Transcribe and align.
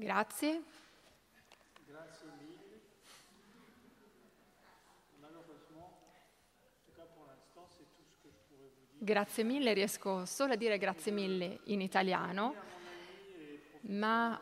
Grazie. 0.00 0.62
Grazie 9.02 9.44
mille, 9.44 9.74
riesco 9.74 10.24
solo 10.24 10.54
a 10.54 10.56
dire 10.56 10.78
grazie 10.78 11.12
mille 11.12 11.60
in 11.64 11.82
italiano, 11.82 12.54
ma 13.82 14.40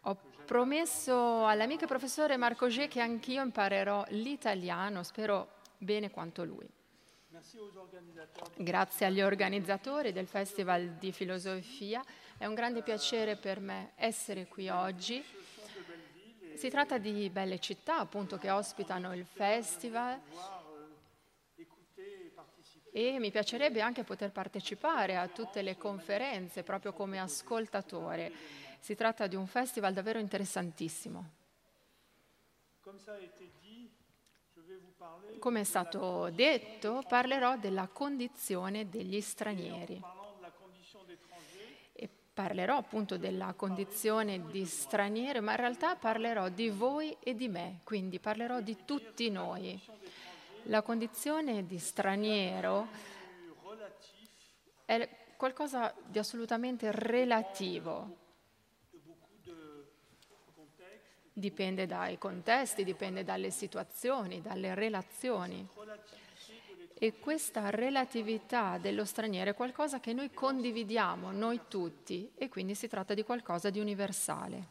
ho 0.00 0.20
promesso 0.44 1.46
all'amico 1.46 1.86
professore 1.86 2.36
Marco 2.36 2.66
G 2.68 2.86
che 2.86 3.00
anch'io 3.00 3.42
imparerò 3.42 4.04
l'italiano, 4.10 5.02
spero 5.02 5.60
bene 5.76 6.10
quanto 6.10 6.44
lui. 6.44 6.68
Grazie 8.56 9.06
agli 9.06 9.20
organizzatori 9.20 10.12
del 10.12 10.28
Festival 10.28 10.90
di 10.98 11.10
Filosofia, 11.10 12.02
è 12.36 12.46
un 12.46 12.54
grande 12.54 12.82
piacere 12.82 13.36
per 13.36 13.60
me 13.60 13.92
essere 13.96 14.46
qui 14.46 14.68
oggi. 14.68 15.24
Si 16.54 16.68
tratta 16.68 16.98
di 16.98 17.28
belle 17.30 17.58
città 17.58 17.98
appunto 17.98 18.38
che 18.38 18.50
ospitano 18.50 19.14
il 19.14 19.24
festival 19.24 20.20
e 22.92 23.18
mi 23.18 23.30
piacerebbe 23.30 23.80
anche 23.80 24.04
poter 24.04 24.30
partecipare 24.30 25.16
a 25.16 25.26
tutte 25.26 25.62
le 25.62 25.76
conferenze 25.76 26.62
proprio 26.62 26.92
come 26.92 27.18
ascoltatore. 27.18 28.32
Si 28.78 28.94
tratta 28.94 29.26
di 29.26 29.34
un 29.34 29.46
festival 29.46 29.92
davvero 29.92 30.18
interessantissimo. 30.18 31.42
Come 35.38 35.60
è 35.60 35.64
stato 35.64 36.30
detto, 36.30 37.02
parlerò 37.08 37.56
della 37.56 37.88
condizione 37.88 38.88
degli 38.88 39.20
stranieri. 39.20 40.23
Parlerò 42.34 42.76
appunto 42.76 43.16
della 43.16 43.52
condizione 43.52 44.46
di 44.50 44.66
straniero, 44.66 45.40
ma 45.40 45.52
in 45.52 45.56
realtà 45.58 45.94
parlerò 45.94 46.48
di 46.48 46.68
voi 46.68 47.16
e 47.20 47.36
di 47.36 47.46
me, 47.46 47.78
quindi 47.84 48.18
parlerò 48.18 48.60
di 48.60 48.78
tutti 48.84 49.30
noi. 49.30 49.80
La 50.64 50.82
condizione 50.82 51.64
di 51.64 51.78
straniero 51.78 52.88
è 54.84 55.08
qualcosa 55.36 55.94
di 56.04 56.18
assolutamente 56.18 56.90
relativo. 56.90 58.16
Dipende 61.32 61.86
dai 61.86 62.18
contesti, 62.18 62.82
dipende 62.82 63.22
dalle 63.22 63.50
situazioni, 63.50 64.40
dalle 64.40 64.74
relazioni. 64.74 65.68
E 66.96 67.18
questa 67.18 67.70
relatività 67.70 68.78
dello 68.78 69.04
straniero 69.04 69.50
è 69.50 69.54
qualcosa 69.54 70.00
che 70.00 70.12
noi 70.12 70.30
condividiamo, 70.32 71.32
noi 71.32 71.62
tutti, 71.68 72.30
e 72.36 72.48
quindi 72.48 72.74
si 72.74 72.88
tratta 72.88 73.14
di 73.14 73.24
qualcosa 73.24 73.68
di 73.68 73.80
universale. 73.80 74.68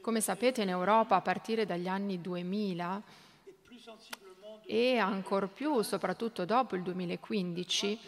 Come 0.00 0.20
sapete 0.20 0.62
in 0.62 0.68
Europa 0.68 1.16
a 1.16 1.20
partire 1.20 1.66
dagli 1.66 1.88
anni 1.88 2.20
2000 2.20 3.02
e 4.64 4.98
ancor 4.98 5.48
più, 5.48 5.82
soprattutto 5.82 6.44
dopo 6.44 6.76
il 6.76 6.82
2015, 6.82 7.98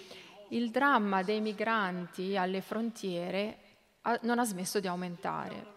il 0.51 0.71
dramma 0.71 1.23
dei 1.23 1.41
migranti 1.41 2.37
alle 2.37 2.61
frontiere 2.61 3.59
non 4.23 4.39
ha 4.39 4.45
smesso 4.45 4.81
di 4.81 4.87
aumentare. 4.87 5.73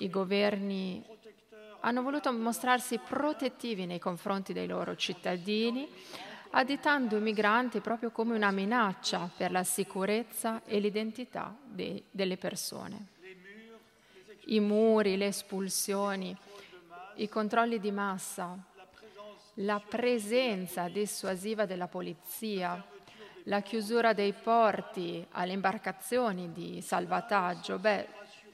I 0.00 0.08
governi 0.08 1.04
hanno 1.80 2.02
voluto 2.02 2.32
mostrarsi 2.32 2.98
protettivi 2.98 3.86
nei 3.86 3.98
confronti 3.98 4.52
dei 4.52 4.66
loro 4.66 4.96
cittadini, 4.96 5.88
additando 6.50 7.16
i 7.16 7.20
migranti 7.20 7.80
proprio 7.80 8.10
come 8.10 8.34
una 8.34 8.50
minaccia 8.50 9.30
per 9.36 9.50
la 9.50 9.64
sicurezza 9.64 10.62
e 10.64 10.78
l'identità 10.80 11.54
de- 11.62 12.04
delle 12.10 12.36
persone. 12.36 13.06
I 14.46 14.60
muri, 14.60 15.16
le 15.16 15.26
espulsioni, 15.26 16.34
i 17.16 17.28
controlli 17.28 17.78
di 17.78 17.90
massa, 17.90 18.56
la 19.60 19.80
presenza 19.80 20.88
dissuasiva 20.88 21.66
della 21.66 21.88
polizia, 21.88 22.82
la 23.44 23.60
chiusura 23.60 24.12
dei 24.12 24.32
porti 24.32 25.26
alle 25.32 25.52
imbarcazioni 25.52 26.52
di 26.52 26.80
salvataggio, 26.80 27.78
beh, 27.78 28.08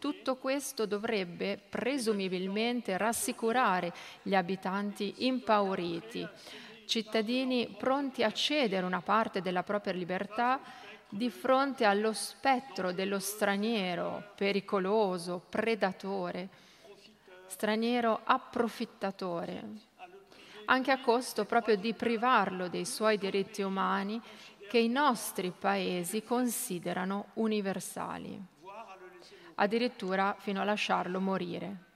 tutto 0.05 0.37
questo 0.37 0.85
dovrebbe 0.85 1.59
presumibilmente 1.67 2.99
rassicurare 2.99 3.91
gli 4.21 4.35
abitanti 4.35 5.15
impauriti, 5.27 6.29
cittadini 6.85 7.75
pronti 7.79 8.23
a 8.23 8.31
cedere 8.31 8.85
una 8.85 9.01
parte 9.01 9.41
della 9.41 9.63
propria 9.63 9.95
libertà 9.95 10.61
di 11.09 11.31
fronte 11.31 11.87
allo 11.87 12.13
spettro 12.13 12.93
dello 12.93 13.19
straniero 13.19 14.33
pericoloso, 14.37 15.43
predatore, 15.49 16.51
straniero 17.47 18.21
approfittatore, 18.25 19.65
anche 20.67 20.91
a 20.91 21.01
costo 21.01 21.47
proprio 21.47 21.77
di 21.79 21.95
privarlo 21.95 22.69
dei 22.69 22.85
suoi 22.85 23.17
diritti 23.17 23.63
umani 23.63 24.21
che 24.69 24.77
i 24.77 24.89
nostri 24.89 25.51
paesi 25.51 26.23
considerano 26.23 27.29
universali, 27.37 28.53
addirittura 29.57 30.37
fino 30.39 30.61
a 30.61 30.65
lasciarlo 30.65 31.21
morire. 31.21 31.93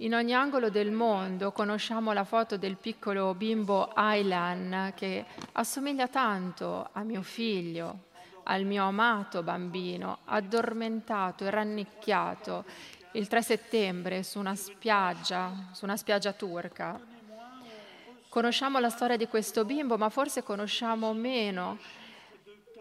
In 0.00 0.14
ogni 0.14 0.32
angolo 0.32 0.70
del 0.70 0.92
mondo 0.92 1.50
conosciamo 1.50 2.12
la 2.12 2.22
foto 2.22 2.56
del 2.56 2.76
piccolo 2.76 3.34
bimbo 3.34 3.88
Aylan 3.88 4.92
che 4.94 5.24
assomiglia 5.52 6.06
tanto 6.06 6.90
a 6.92 7.02
mio 7.02 7.22
figlio, 7.22 8.04
al 8.44 8.64
mio 8.64 8.84
amato 8.84 9.42
bambino, 9.42 10.18
addormentato 10.24 11.44
e 11.44 11.50
rannicchiato 11.50 12.64
il 13.12 13.26
3 13.26 13.42
settembre 13.42 14.22
su 14.22 14.38
una 14.38 14.54
spiaggia, 14.54 15.70
su 15.72 15.84
una 15.84 15.96
spiaggia 15.96 16.32
turca. 16.32 17.00
Conosciamo 18.28 18.78
la 18.78 18.90
storia 18.90 19.16
di 19.16 19.26
questo 19.26 19.64
bimbo, 19.64 19.98
ma 19.98 20.10
forse 20.10 20.44
conosciamo 20.44 21.12
meno 21.12 21.78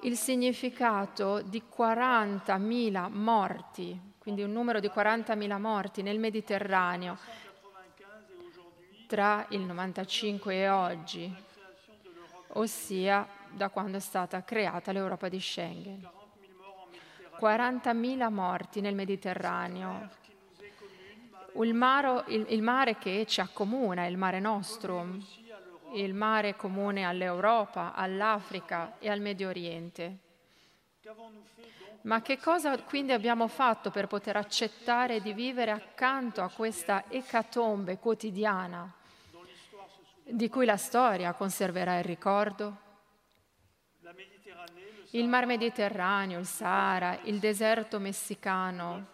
il 0.03 0.15
significato 0.15 1.41
di 1.41 1.63
40.000 1.75 3.11
morti 3.11 4.07
quindi 4.27 4.43
un 4.43 4.51
numero 4.51 4.81
di 4.81 4.91
40.000 4.93 5.57
morti 5.57 6.01
nel 6.01 6.19
Mediterraneo 6.19 7.17
tra 9.07 9.45
il 9.51 9.61
95 9.61 10.53
e 10.53 10.67
oggi, 10.67 11.33
ossia 12.49 13.25
da 13.49 13.69
quando 13.69 13.95
è 13.95 13.99
stata 14.01 14.43
creata 14.43 14.91
l'Europa 14.91 15.29
di 15.29 15.39
Schengen. 15.39 16.05
40.000 17.39 18.29
morti 18.29 18.81
nel 18.81 18.95
Mediterraneo. 18.95 20.09
Il, 21.61 21.73
maro, 21.73 22.25
il, 22.27 22.47
il 22.49 22.61
mare 22.61 22.97
che 22.97 23.25
ci 23.25 23.39
accomuna, 23.39 24.07
il 24.07 24.17
mare 24.17 24.41
nostrum, 24.41 25.23
il 26.03 26.13
mare 26.13 26.55
comune 26.55 27.05
all'Europa, 27.05 27.93
all'Africa 27.93 28.97
e 28.99 29.09
al 29.09 29.19
Medio 29.19 29.49
Oriente. 29.49 30.17
Ma 32.01 32.21
che 32.21 32.37
cosa 32.37 32.77
quindi 32.83 33.11
abbiamo 33.11 33.47
fatto 33.47 33.89
per 33.89 34.07
poter 34.07 34.35
accettare 34.37 35.21
di 35.21 35.33
vivere 35.33 35.71
accanto 35.71 36.41
a 36.41 36.49
questa 36.49 37.05
ecatombe 37.09 37.97
quotidiana 37.97 38.93
di 40.23 40.49
cui 40.49 40.65
la 40.65 40.77
storia 40.77 41.33
conserverà 41.33 41.97
il 41.97 42.03
ricordo? 42.03 42.85
Il 45.11 45.27
Mar 45.27 45.45
Mediterraneo, 45.45 46.39
il 46.39 46.45
Sahara, 46.45 47.19
il 47.23 47.39
deserto 47.39 47.97
messicano, 47.99 49.07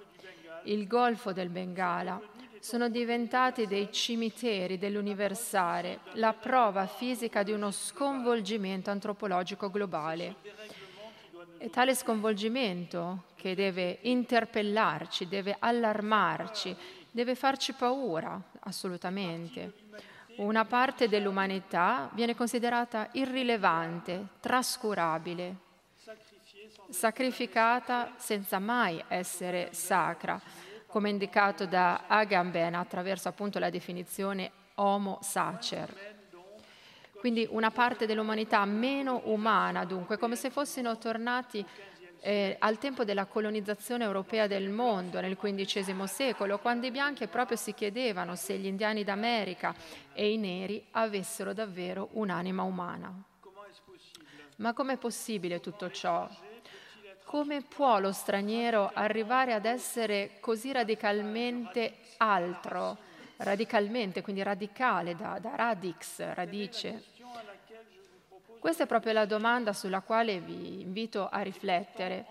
il 0.63 0.87
Golfo 0.87 1.31
del 1.31 1.49
Bengala 1.49 2.32
sono 2.63 2.87
diventati 2.87 3.67
dei 3.67 3.91
cimiteri 3.91 4.77
dell'universale, 4.77 5.99
la 6.13 6.31
prova 6.31 6.87
fisica 6.87 7.43
di 7.43 7.51
uno 7.51 7.71
sconvolgimento 7.71 8.89
antropologico 8.89 9.69
globale 9.69 10.35
è 11.57 11.69
tale 11.69 11.93
sconvolgimento 11.93 13.23
che 13.35 13.53
deve 13.53 13.97
interpellarci, 14.03 15.27
deve 15.27 15.57
allarmarci, 15.59 16.73
deve 17.11 17.35
farci 17.35 17.73
paura, 17.73 18.41
assolutamente. 18.61 19.73
Una 20.37 20.63
parte 20.63 21.09
dell'umanità 21.09 22.09
viene 22.13 22.33
considerata 22.33 23.09
irrilevante, 23.11 24.27
trascurabile, 24.39 25.55
sacrificata 26.89 28.13
senza 28.15 28.59
mai 28.59 29.03
essere 29.09 29.73
sacra, 29.73 30.41
come 30.93 31.09
indicato 31.09 31.65
da 31.65 32.03
Agamben 32.05 32.75
attraverso 32.75 33.27
appunto 33.27 33.57
la 33.57 33.71
definizione 33.71 34.51
homo 34.75 35.17
sacer 35.23 36.13
quindi 37.23 37.47
una 37.49 37.71
parte 37.71 38.05
dell'umanità 38.05 38.65
meno 38.65 39.21
umana, 39.27 39.85
dunque, 39.85 40.17
come 40.17 40.35
se 40.35 40.49
fossero 40.49 40.97
tornati 40.97 41.65
eh, 42.19 42.57
al 42.59 42.77
tempo 42.79 43.05
della 43.05 43.27
colonizzazione 43.27 44.03
europea 44.03 44.45
del 44.45 44.67
mondo 44.69 45.21
nel 45.21 45.37
XV 45.37 46.03
secolo, 46.03 46.59
quando 46.59 46.85
i 46.85 46.91
bianchi 46.91 47.25
proprio 47.27 47.55
si 47.55 47.73
chiedevano 47.73 48.35
se 48.35 48.57
gli 48.57 48.65
indiani 48.65 49.05
d'America 49.05 49.73
e 50.11 50.33
i 50.33 50.37
neri 50.37 50.85
avessero 50.91 51.53
davvero 51.53 52.09
un'anima 52.11 52.63
umana. 52.63 53.09
Ma 54.57 54.73
com'è 54.73 54.97
possibile 54.97 55.61
tutto 55.61 55.89
ciò? 55.91 56.27
Come 57.33 57.63
può 57.63 57.97
lo 57.97 58.11
straniero 58.11 58.91
arrivare 58.93 59.53
ad 59.53 59.65
essere 59.65 60.37
così 60.39 60.71
radicalmente 60.71 61.95
altro, 62.17 62.95
radicalmente, 63.37 64.21
quindi 64.21 64.43
radicale, 64.43 65.15
da, 65.15 65.39
da 65.41 65.55
radix, 65.55 66.19
radice? 66.35 67.05
Questa 68.59 68.83
è 68.83 68.85
proprio 68.85 69.13
la 69.13 69.25
domanda 69.25 69.73
sulla 69.73 70.01
quale 70.01 70.41
vi 70.41 70.81
invito 70.81 71.27
a 71.27 71.41
riflettere, 71.41 72.23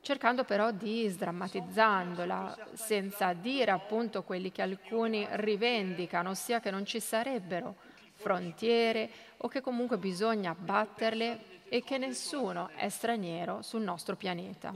cercando 0.00 0.44
però 0.44 0.70
di 0.70 1.06
sdrammatizzandola, 1.08 2.70
senza 2.72 3.34
dire 3.34 3.70
appunto 3.70 4.22
quelli 4.22 4.50
che 4.50 4.62
alcuni 4.62 5.26
rivendicano, 5.30 6.30
ossia 6.30 6.58
che 6.60 6.70
non 6.70 6.86
ci 6.86 7.00
sarebbero 7.00 7.76
frontiere 8.14 9.10
o 9.36 9.48
che 9.48 9.60
comunque 9.60 9.98
bisogna 9.98 10.54
batterle 10.54 11.51
e 11.72 11.82
che 11.82 11.96
nessuno 11.96 12.68
è 12.76 12.90
straniero 12.90 13.62
sul 13.62 13.80
nostro 13.80 14.14
pianeta. 14.14 14.74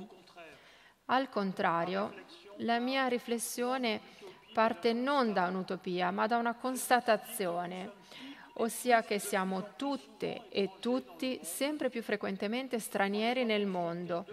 Al 1.08 1.28
contrario, 1.28 2.24
la 2.60 2.78
mia 2.78 3.06
riflessione 3.06 4.00
parte 4.54 4.94
non 4.94 5.34
da 5.34 5.48
un'utopia, 5.48 6.10
ma 6.10 6.26
da 6.26 6.38
una 6.38 6.54
constatazione, 6.54 7.92
ossia 8.54 9.02
che 9.02 9.18
siamo 9.18 9.74
tutte 9.76 10.48
e 10.48 10.70
tutti 10.80 11.38
sempre 11.42 11.90
più 11.90 12.02
frequentemente 12.02 12.78
stranieri 12.78 13.44
nel 13.44 13.66
mondo, 13.66 14.24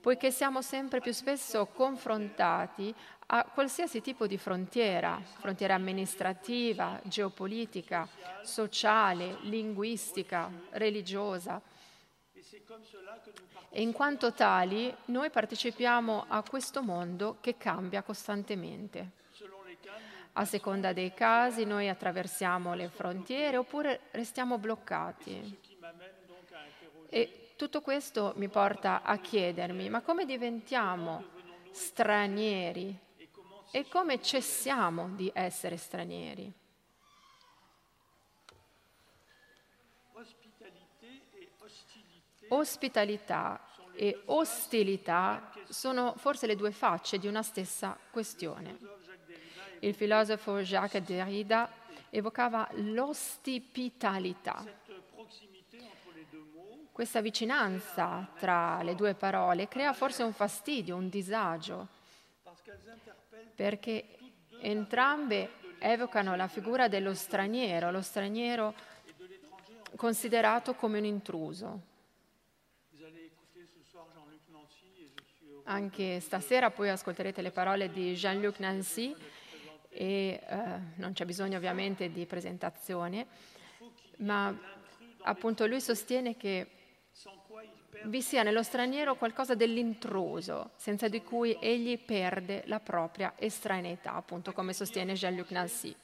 poiché 0.00 0.30
siamo 0.30 0.62
sempre 0.62 1.00
più 1.00 1.12
spesso 1.12 1.66
confrontati 1.66 2.94
a 3.26 3.44
qualsiasi 3.44 4.00
tipo 4.00 4.26
di 4.26 4.38
frontiera, 4.38 5.20
frontiera 5.22 5.74
amministrativa, 5.74 6.98
geopolitica, 7.02 8.08
sociale, 8.42 9.36
linguistica, 9.42 10.50
religiosa. 10.70 11.60
E 13.70 13.82
in 13.82 13.92
quanto 13.92 14.32
tali, 14.32 14.94
noi 15.06 15.30
partecipiamo 15.30 16.26
a 16.28 16.42
questo 16.42 16.82
mondo 16.82 17.38
che 17.40 17.56
cambia 17.56 18.02
costantemente. 18.02 19.22
A 20.34 20.44
seconda 20.44 20.92
dei 20.92 21.14
casi, 21.14 21.64
noi 21.64 21.88
attraversiamo 21.88 22.74
le 22.74 22.88
frontiere 22.88 23.56
oppure 23.56 24.00
restiamo 24.12 24.58
bloccati. 24.58 25.58
E 27.08 27.52
tutto 27.56 27.80
questo 27.82 28.32
mi 28.36 28.48
porta 28.48 29.02
a 29.02 29.16
chiedermi, 29.18 29.88
ma 29.88 30.00
come 30.00 30.24
diventiamo 30.24 31.24
stranieri 31.70 32.98
e 33.70 33.88
come 33.88 34.20
cessiamo 34.20 35.10
di 35.10 35.30
essere 35.32 35.76
stranieri? 35.76 36.52
Ospitalità 42.54 43.60
e 43.94 44.22
ostilità 44.26 45.50
sono 45.68 46.14
forse 46.16 46.46
le 46.46 46.54
due 46.54 46.70
facce 46.70 47.18
di 47.18 47.26
una 47.26 47.42
stessa 47.42 47.98
questione. 48.12 48.78
Il 49.80 49.92
filosofo 49.92 50.60
Jacques 50.60 51.02
Derrida 51.02 51.68
evocava 52.10 52.68
l'ostipitalità. 52.74 54.64
Questa 56.92 57.20
vicinanza 57.20 58.30
tra 58.38 58.82
le 58.84 58.94
due 58.94 59.14
parole 59.14 59.66
crea 59.66 59.92
forse 59.92 60.22
un 60.22 60.32
fastidio, 60.32 60.94
un 60.94 61.08
disagio, 61.08 61.88
perché 63.56 64.16
entrambe 64.60 65.50
evocano 65.80 66.36
la 66.36 66.46
figura 66.46 66.86
dello 66.86 67.14
straniero, 67.14 67.90
lo 67.90 68.00
straniero 68.00 68.74
considerato 69.96 70.74
come 70.74 70.98
un 70.98 71.04
intruso. 71.04 71.92
Anche 75.64 76.20
stasera 76.20 76.70
poi 76.70 76.90
ascolterete 76.90 77.40
le 77.40 77.50
parole 77.50 77.90
di 77.90 78.12
Jean-Luc 78.12 78.58
Nancy 78.58 79.14
e 79.88 80.40
eh, 80.46 80.56
non 80.96 81.12
c'è 81.14 81.24
bisogno 81.24 81.56
ovviamente 81.56 82.10
di 82.10 82.26
presentazione, 82.26 83.26
ma 84.18 84.54
appunto 85.22 85.66
lui 85.66 85.80
sostiene 85.80 86.36
che 86.36 86.68
vi 88.04 88.20
sia 88.20 88.42
nello 88.42 88.62
straniero 88.62 89.14
qualcosa 89.14 89.54
dell'intruso, 89.54 90.72
senza 90.76 91.08
di 91.08 91.22
cui 91.22 91.56
egli 91.58 91.98
perde 91.98 92.64
la 92.66 92.80
propria 92.80 93.32
estraneità, 93.36 94.14
appunto 94.14 94.52
come 94.52 94.74
sostiene 94.74 95.14
Jean-Luc 95.14 95.50
Nancy. 95.50 95.94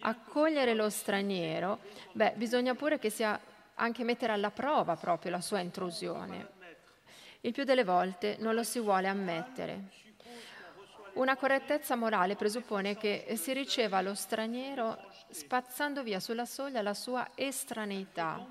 Accogliere 0.00 0.74
lo 0.74 0.88
straniero, 0.90 1.80
beh, 2.12 2.34
bisogna 2.36 2.74
pure 2.74 2.98
che 2.98 3.10
sia 3.10 3.40
anche 3.74 4.04
mettere 4.04 4.32
alla 4.32 4.50
prova 4.50 4.94
proprio 4.94 5.32
la 5.32 5.40
sua 5.40 5.60
intrusione. 5.60 6.54
Il 7.46 7.52
più 7.52 7.62
delle 7.62 7.84
volte 7.84 8.36
non 8.40 8.56
lo 8.56 8.64
si 8.64 8.80
vuole 8.80 9.06
ammettere. 9.06 9.84
Una 11.12 11.36
correttezza 11.36 11.94
morale 11.94 12.34
presuppone 12.34 12.96
che 12.96 13.36
si 13.36 13.52
riceva 13.52 14.00
lo 14.00 14.16
straniero 14.16 14.98
spazzando 15.30 16.02
via 16.02 16.18
sulla 16.18 16.44
soglia 16.44 16.82
la 16.82 16.92
sua 16.92 17.30
estraneità. 17.36 18.44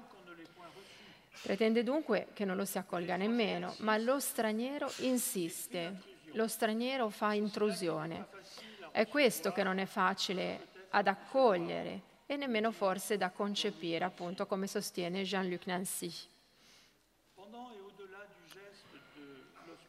Pretende 1.41 1.83
dunque 1.83 2.27
che 2.31 2.45
non 2.45 2.55
lo 2.55 2.63
si 2.63 2.77
accolga 2.77 3.17
nemmeno, 3.17 3.75
ma 3.79 3.97
lo 3.97 4.17
straniero 4.21 4.89
insiste, 4.99 6.01
lo 6.31 6.47
straniero 6.47 7.09
fa 7.09 7.33
intrusione. 7.33 8.27
È 8.91 9.09
questo 9.09 9.51
che 9.51 9.63
non 9.63 9.77
è 9.77 9.85
facile 9.85 10.67
ad 10.91 11.07
accogliere 11.07 12.01
e 12.25 12.37
nemmeno 12.37 12.71
forse 12.71 13.17
da 13.17 13.29
concepire, 13.29 14.05
appunto 14.05 14.45
come 14.47 14.67
sostiene 14.67 15.23
Jean-Luc 15.23 15.65
Nancy. 15.65 16.13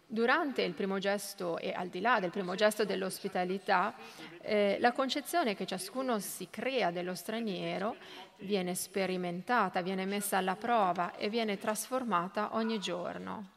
Durante 0.08 0.62
il 0.62 0.72
primo 0.72 0.98
gesto 0.98 1.58
e 1.58 1.72
al 1.72 1.88
di 1.88 2.00
là 2.00 2.20
del 2.20 2.30
primo 2.30 2.54
gesto 2.54 2.84
dell'ospitalità, 2.84 3.92
eh, 4.40 4.76
la 4.78 4.92
concezione 4.92 5.56
che 5.56 5.66
ciascuno 5.66 6.20
si 6.20 6.46
crea 6.48 6.92
dello 6.92 7.16
straniero 7.16 7.96
viene 8.38 8.76
sperimentata, 8.76 9.82
viene 9.82 10.06
messa 10.06 10.36
alla 10.36 10.54
prova 10.54 11.16
e 11.16 11.28
viene 11.28 11.58
trasformata 11.58 12.54
ogni 12.54 12.78
giorno. 12.78 13.54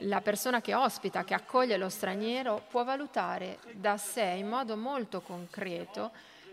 La 0.00 0.20
persona 0.20 0.60
che 0.60 0.74
ospita, 0.74 1.22
che 1.22 1.34
accoglie 1.34 1.76
lo 1.76 1.88
straniero, 1.88 2.64
può 2.68 2.82
valutare 2.82 3.58
da 3.72 3.96
sé 3.96 4.34
in 4.36 4.48
modo 4.48 4.76
molto 4.76 5.20
concreto 5.20 6.10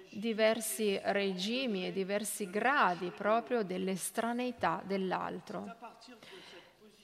diversi 0.09 0.99
regimi 1.05 1.87
e 1.87 1.91
diversi 1.91 2.49
gradi 2.49 3.09
proprio 3.09 3.63
dell'estraneità 3.63 4.81
dell'altro. 4.85 5.75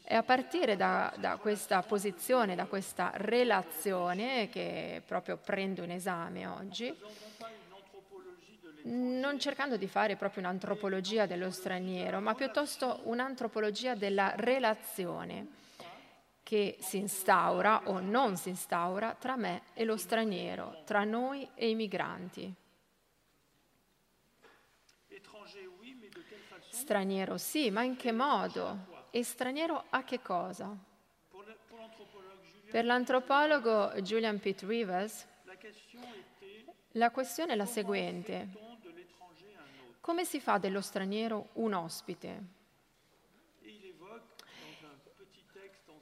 È 0.10 0.16
a 0.16 0.24
partire 0.24 0.76
da, 0.76 1.14
da, 1.20 1.38
questa 1.38 1.84
posizione, 1.84 2.56
da 2.56 2.66
questa 2.66 3.12
relazione 3.14 4.50
che 4.50 5.04
proprio 5.06 5.38
prendo 5.38 5.84
in 5.84 5.92
esame 5.92 6.48
oggi, 6.48 6.92
non 8.86 9.38
cercando 9.38 9.78
di 9.78 9.86
fare 9.86 10.16
proprio 10.16 10.42
un'antropologia 10.42 11.28
dello 11.28 11.52
straniero, 11.52 12.20
ma 12.22 12.34
piuttosto 12.34 13.02
un'antropologia 13.04 13.94
della 13.94 14.34
relazione 14.36 15.50
che 16.42 16.78
si 16.80 16.98
instaura 16.98 17.82
o 17.86 18.00
non 18.00 18.36
si 18.36 18.50
instaura 18.50 19.14
tra 19.14 19.36
me 19.36 19.62
e 19.76 19.86
lo 19.86 19.96
straniero, 19.96 20.82
tra 20.86 21.04
noi 21.04 21.48
e 21.54 21.70
i 21.70 21.76
migranti. 21.76 22.52
Straniero 26.72 27.38
sì, 27.38 27.70
ma 27.70 27.84
in 27.84 27.96
che 27.96 28.12
modo? 28.12 28.99
E 29.12 29.24
straniero 29.24 29.86
a 29.90 30.04
che 30.04 30.22
cosa? 30.22 30.76
Per 32.70 32.86
l'antropologo 32.86 33.92
Julian 34.02 34.40
Pitt 34.40 34.62
Rivers, 34.62 35.26
la 36.92 37.10
questione 37.10 37.54
è 37.54 37.56
la 37.56 37.66
seguente. 37.66 38.48
Come 40.00 40.26
si 40.26 40.40
fa 40.40 40.60
dello 40.60 40.82
straniero 40.82 41.50
un 41.54 41.74
ospite? 41.74 42.44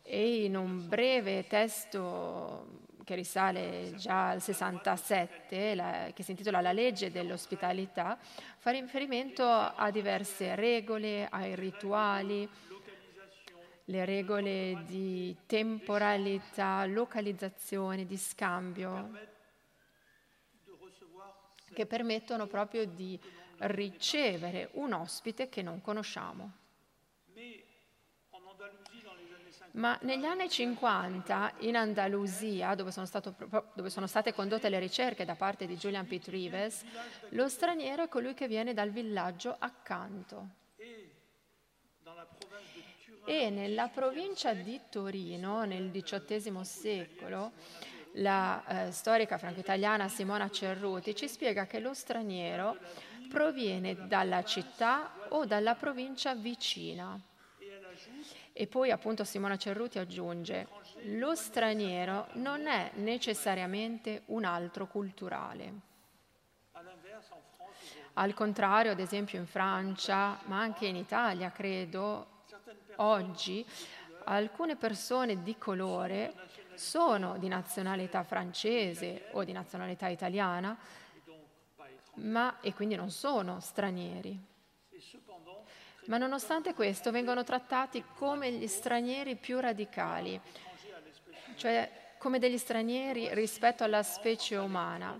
E 0.01 0.43
in 0.43 0.55
un 0.55 0.87
breve 0.87 1.47
testo 1.47 2.85
che 3.07 3.15
risale 3.15 3.93
già 3.95 4.31
al 4.31 4.41
67, 4.41 5.75
la, 5.75 6.11
che 6.13 6.23
si 6.23 6.31
intitola 6.31 6.59
La 6.59 6.73
legge 6.73 7.09
dell'ospitalità, 7.09 8.17
fa 8.57 8.71
riferimento 8.71 9.45
a 9.45 9.89
diverse 9.91 10.55
regole, 10.55 11.25
ai 11.29 11.55
rituali, 11.55 12.49
le 13.89 14.05
regole 14.05 14.83
di 14.85 15.35
temporalità, 15.45 16.85
localizzazione, 16.85 18.05
di 18.05 18.17
scambio, 18.17 19.11
che 21.73 21.85
permettono 21.85 22.47
proprio 22.47 22.85
di 22.85 23.19
ricevere 23.59 24.69
un 24.73 24.93
ospite 24.93 25.47
che 25.47 25.61
non 25.61 25.81
conosciamo. 25.81 26.51
Ma 29.71 29.97
negli 30.01 30.25
anni 30.25 30.49
50 30.49 31.53
in 31.59 31.75
Andalusia, 31.75 32.73
dove 32.73 32.91
sono, 32.91 33.05
stato, 33.05 33.35
dove 33.73 33.89
sono, 33.89 34.07
state 34.07 34.33
condotte 34.33 34.69
le 34.69 34.79
ricerche 34.79 35.23
da 35.23 35.35
parte 35.35 35.65
di 35.65 35.77
Julian 35.77 36.07
Pitt 36.07 36.27
Rives, 36.27 36.83
lo 37.29 37.47
straniero 37.47 38.03
è 38.03 38.07
colui 38.09 38.33
che 38.33 38.47
viene 38.47 38.73
dal 38.73 38.89
villaggio 38.89 39.55
accanto. 39.57 40.65
E 43.29 43.49
nella 43.49 43.89
provincia 43.89 44.53
di 44.53 44.79
Torino, 44.89 45.65
nel 45.65 45.91
XVIII 45.91 46.63
secolo, 46.63 47.51
la 48.13 48.63
eh, 48.87 48.91
storica 48.93 49.37
franco-italiana 49.37 50.07
Simona 50.07 50.49
Cerruti 50.49 51.13
ci 51.13 51.27
spiega 51.27 51.65
che 51.65 51.79
lo 51.79 51.93
straniero 51.93 52.77
proviene 53.27 54.07
dalla 54.07 54.45
città 54.45 55.11
o 55.27 55.43
dalla 55.43 55.75
provincia 55.75 56.35
vicina. 56.35 57.19
E 58.53 58.65
poi 58.67 58.91
appunto 58.91 59.25
Simona 59.25 59.57
Cerruti 59.57 59.99
aggiunge, 59.99 60.69
lo 61.07 61.35
straniero 61.35 62.29
non 62.35 62.65
è 62.65 62.91
necessariamente 62.93 64.21
un 64.27 64.45
altro 64.45 64.87
culturale. 64.87 65.73
Al 68.13 68.33
contrario, 68.33 68.93
ad 68.93 68.99
esempio 69.01 69.37
in 69.37 69.47
Francia, 69.47 70.39
ma 70.45 70.59
anche 70.61 70.85
in 70.85 70.95
Italia, 70.95 71.51
credo, 71.51 72.36
oggi, 72.97 73.65
alcune 74.25 74.75
persone 74.75 75.41
di 75.41 75.57
colore 75.57 76.33
sono 76.73 77.37
di 77.37 77.47
nazionalità 77.47 78.23
francese 78.23 79.29
o 79.31 79.43
di 79.43 79.51
nazionalità 79.51 80.07
italiana, 80.07 80.77
ma, 82.15 82.59
e 82.61 82.73
quindi 82.73 82.95
non 82.95 83.09
sono 83.09 83.59
stranieri. 83.59 84.39
Ma 86.05 86.17
nonostante 86.17 86.73
questo 86.73 87.11
vengono 87.11 87.43
trattati 87.43 88.03
come 88.15 88.51
gli 88.51 88.67
stranieri 88.67 89.35
più 89.35 89.59
radicali, 89.59 90.39
cioè 91.55 92.15
come 92.17 92.39
degli 92.39 92.57
stranieri 92.57 93.33
rispetto 93.33 93.83
alla 93.83 94.03
specie 94.03 94.55
umana, 94.55 95.19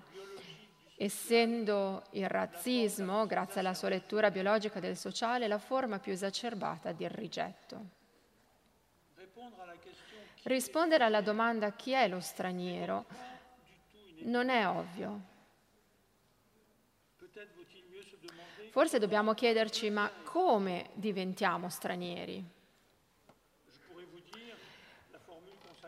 essendo 0.99 2.03
il 2.11 2.27
razzismo, 2.27 3.27
grazie 3.27 3.59
alla 3.59 3.75
sua 3.75 3.89
lettura 3.89 4.31
biologica 4.31 4.79
del 4.79 4.97
sociale, 4.97 5.47
la 5.47 5.59
forma 5.59 5.99
più 5.99 6.11
esacerbata 6.11 6.91
del 6.91 7.11
rigetto. 7.11 7.95
Rispondere 10.43 11.03
alla 11.03 11.21
domanda 11.21 11.71
chi 11.73 11.91
è 11.91 12.07
lo 12.07 12.19
straniero 12.19 13.05
non 14.21 14.49
è 14.49 14.67
ovvio. 14.67 15.35
Forse 18.71 18.97
dobbiamo 18.97 19.33
chiederci 19.33 19.89
ma 19.91 20.09
come 20.23 20.89
diventiamo 20.93 21.69
stranieri? 21.69 22.55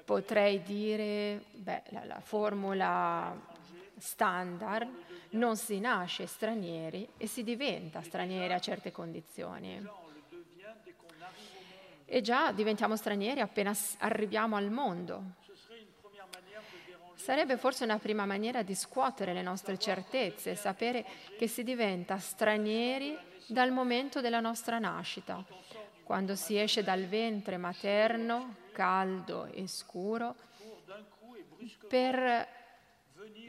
Potrei 0.06 0.62
dire, 0.64 1.44
beh, 1.52 1.84
la, 1.90 2.06
la 2.06 2.20
formula 2.20 3.58
standard, 4.00 4.90
non 5.32 5.56
si 5.56 5.80
nasce 5.80 6.26
stranieri 6.26 7.08
e 7.18 7.28
si 7.28 7.44
diventa 7.44 8.02
stranieri 8.02 8.54
a 8.54 8.60
certe 8.60 8.92
condizioni. 8.92 9.88
E 12.06 12.22
già 12.22 12.52
diventiamo 12.52 12.96
stranieri 12.96 13.40
appena 13.40 13.72
arriviamo 14.00 14.56
al 14.56 14.72
mondo. 14.72 15.38
Sarebbe 17.14 17.58
forse 17.58 17.84
una 17.84 18.00
prima 18.00 18.26
maniera 18.26 18.64
di 18.64 18.74
scuotere 18.74 19.34
le 19.34 19.44
nostre 19.44 19.78
certezze, 19.78 20.56
sapere 20.56 21.06
che 21.38 21.48
si 21.48 21.64
diventa 21.64 22.18
stranieri 22.18 23.16
dal 23.46 23.72
momento 23.72 24.22
della 24.22 24.40
nostra 24.40 24.80
nascita, 24.80 25.46
quando 26.04 26.36
si 26.36 26.58
esce 26.58 26.82
dal 26.82 27.06
ventre 27.06 27.58
materno, 27.58 28.56
caldo 28.72 29.46
e 29.46 29.68
scuro, 29.68 30.36
per 31.88 32.48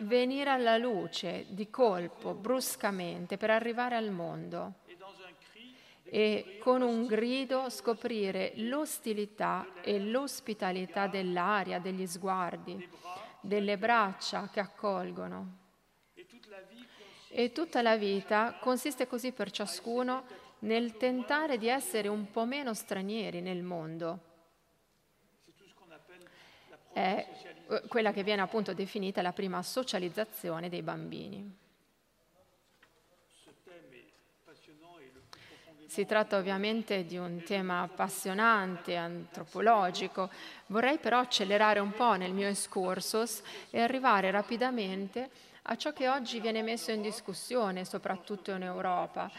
venire 0.01 0.51
alla 0.51 0.77
luce 0.77 1.47
di 1.49 1.71
colpo, 1.71 2.35
bruscamente, 2.35 3.37
per 3.37 3.51
arrivare 3.51 3.97
al 3.97 4.11
mondo 4.11 4.75
e 6.13 6.59
con 6.61 6.83
un 6.83 7.07
grido 7.07 7.71
scoprire 7.71 8.53
l'ostilità 8.57 9.75
e 9.81 10.01
l'ospitalità 10.01 11.07
dell'aria, 11.07 11.79
degli 11.79 12.07
sguardi, 12.07 12.89
delle 13.41 13.79
braccia 13.79 14.49
che 14.49 14.59
accolgono. 14.59 15.59
E 17.29 17.53
tutta 17.53 17.81
la 17.81 17.97
vita 17.97 18.59
consiste 18.61 19.07
così 19.07 19.31
per 19.31 19.53
ciascuno 19.53 20.25
nel 20.61 20.97
tentare 20.97 21.59
di 21.59 21.69
essere 21.69 22.09
un 22.09 22.29
po' 22.31 22.45
meno 22.45 22.75
stranieri 22.75 23.41
nel 23.41 23.63
mondo. 23.63 24.19
È 26.93 27.25
quella 27.89 28.13
che 28.13 28.23
viene 28.23 28.43
appunto 28.43 28.75
definita 28.75 29.23
la 29.23 29.33
prima 29.33 29.63
socializzazione 29.63 30.69
dei 30.69 30.83
bambini. 30.83 31.59
Si 35.87 36.07
tratta 36.07 36.37
ovviamente 36.37 37.05
di 37.05 37.17
un 37.17 37.43
tema 37.43 37.81
appassionante, 37.81 38.95
antropologico. 38.95 40.31
Vorrei 40.67 40.99
però 40.99 41.19
accelerare 41.19 41.81
un 41.81 41.91
po' 41.91 42.15
nel 42.15 42.33
mio 42.33 42.47
excursus 42.47 43.43
e 43.71 43.81
arrivare 43.81 44.31
rapidamente 44.31 45.31
a 45.63 45.77
ciò 45.77 45.93
che 45.93 46.09
oggi 46.09 46.39
viene 46.39 46.63
messo 46.63 46.93
in 46.93 47.03
discussione, 47.03 47.85
soprattutto 47.85 48.53
in 48.53 48.63
Europa. 48.63 49.31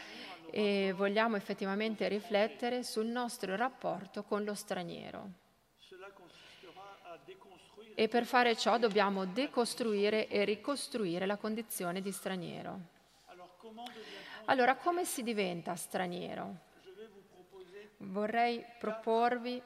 E 0.50 0.92
vogliamo 0.94 1.36
effettivamente 1.36 2.06
riflettere 2.08 2.82
sul 2.82 3.06
nostro 3.06 3.56
rapporto 3.56 4.22
con 4.22 4.44
lo 4.44 4.52
straniero. 4.52 5.41
E 7.94 8.08
per 8.08 8.24
fare 8.24 8.56
ciò 8.56 8.78
dobbiamo 8.78 9.26
decostruire 9.26 10.28
e 10.28 10.44
ricostruire 10.44 11.26
la 11.26 11.36
condizione 11.36 12.00
di 12.00 12.10
straniero. 12.10 12.80
Allora, 14.46 14.76
come 14.76 15.04
si 15.04 15.22
diventa 15.22 15.74
straniero? 15.76 16.70
Vorrei 17.98 18.64
proporvi 18.78 19.62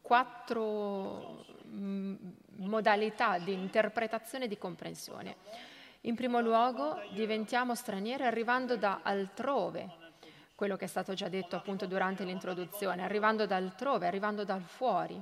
quattro 0.00 1.44
mm, 1.66 2.14
modalità 2.56 3.38
di 3.38 3.52
interpretazione 3.52 4.44
e 4.44 4.48
di 4.48 4.58
comprensione. 4.58 5.36
In 6.02 6.14
primo 6.14 6.40
luogo, 6.40 7.00
diventiamo 7.12 7.74
stranieri 7.74 8.24
arrivando 8.24 8.76
da 8.76 9.00
altrove, 9.02 10.03
quello 10.54 10.76
che 10.76 10.84
è 10.84 10.88
stato 10.88 11.14
già 11.14 11.28
detto 11.28 11.56
appunto 11.56 11.86
durante 11.86 12.24
l'introduzione, 12.24 13.02
arrivando 13.02 13.46
da 13.46 13.56
altrove, 13.56 14.06
arrivando 14.06 14.44
dal 14.44 14.62
fuori 14.62 15.20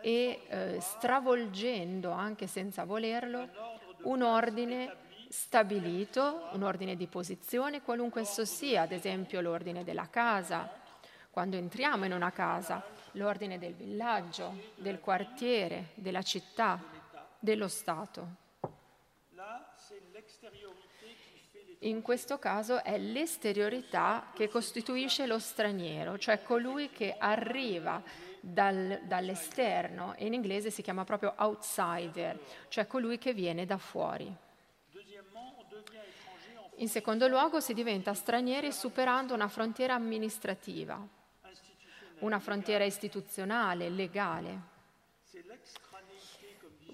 e 0.00 0.42
eh, 0.48 0.78
stravolgendo, 0.80 2.10
anche 2.10 2.46
senza 2.46 2.84
volerlo, 2.84 3.48
un 4.02 4.22
ordine 4.22 4.96
stabilito, 5.28 6.48
un 6.52 6.62
ordine 6.62 6.96
di 6.96 7.06
posizione, 7.06 7.82
qualunque 7.82 8.22
esso 8.22 8.44
sia, 8.44 8.82
ad 8.82 8.92
esempio 8.92 9.40
l'ordine 9.40 9.84
della 9.84 10.08
casa, 10.10 10.68
quando 11.30 11.56
entriamo 11.56 12.04
in 12.04 12.12
una 12.12 12.30
casa, 12.30 12.84
l'ordine 13.12 13.58
del 13.58 13.74
villaggio, 13.74 14.52
del 14.74 15.00
quartiere, 15.00 15.90
della 15.94 16.22
città, 16.22 16.78
dello 17.38 17.68
Stato. 17.68 18.40
In 21.84 22.00
questo 22.00 22.38
caso 22.38 22.84
è 22.84 22.96
l'esteriorità 22.96 24.30
che 24.34 24.48
costituisce 24.48 25.26
lo 25.26 25.40
straniero, 25.40 26.16
cioè 26.16 26.40
colui 26.42 26.90
che 26.90 27.16
arriva 27.18 28.00
dal, 28.38 29.00
dall'esterno 29.02 30.14
in 30.18 30.32
inglese 30.32 30.70
si 30.70 30.80
chiama 30.80 31.04
proprio 31.04 31.34
outsider, 31.38 32.38
cioè 32.68 32.86
colui 32.86 33.18
che 33.18 33.32
viene 33.32 33.66
da 33.66 33.78
fuori. 33.78 34.32
In 36.76 36.88
secondo 36.88 37.26
luogo 37.26 37.60
si 37.60 37.74
diventa 37.74 38.14
stranieri 38.14 38.70
superando 38.70 39.34
una 39.34 39.48
frontiera 39.48 39.94
amministrativa, 39.94 41.00
una 42.20 42.38
frontiera 42.38 42.84
istituzionale, 42.84 43.88
legale. 43.88 44.70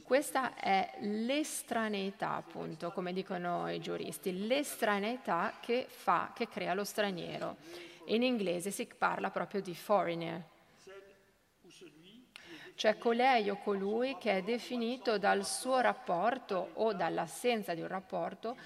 Questa 0.08 0.54
è 0.54 0.94
l'estraneità, 1.00 2.32
appunto, 2.32 2.92
come 2.92 3.12
dicono 3.12 3.70
i 3.70 3.78
giuristi, 3.78 4.46
l'estraneità 4.46 5.58
che 5.60 5.84
fa, 5.86 6.32
che 6.34 6.48
crea 6.48 6.72
lo 6.72 6.84
straniero. 6.84 7.56
In 8.06 8.22
inglese 8.22 8.70
si 8.70 8.86
parla 8.86 9.28
proprio 9.28 9.60
di 9.60 9.74
foreigner 9.74 10.42
cioè 12.74 12.96
colei 12.96 13.50
o 13.50 13.58
colui 13.58 14.16
che 14.18 14.38
è 14.38 14.42
definito 14.42 15.18
dal 15.18 15.44
suo 15.44 15.80
rapporto 15.80 16.70
o 16.74 16.94
dall'assenza 16.94 17.74
di 17.74 17.82
un 17.82 17.88
rapporto 17.88 18.56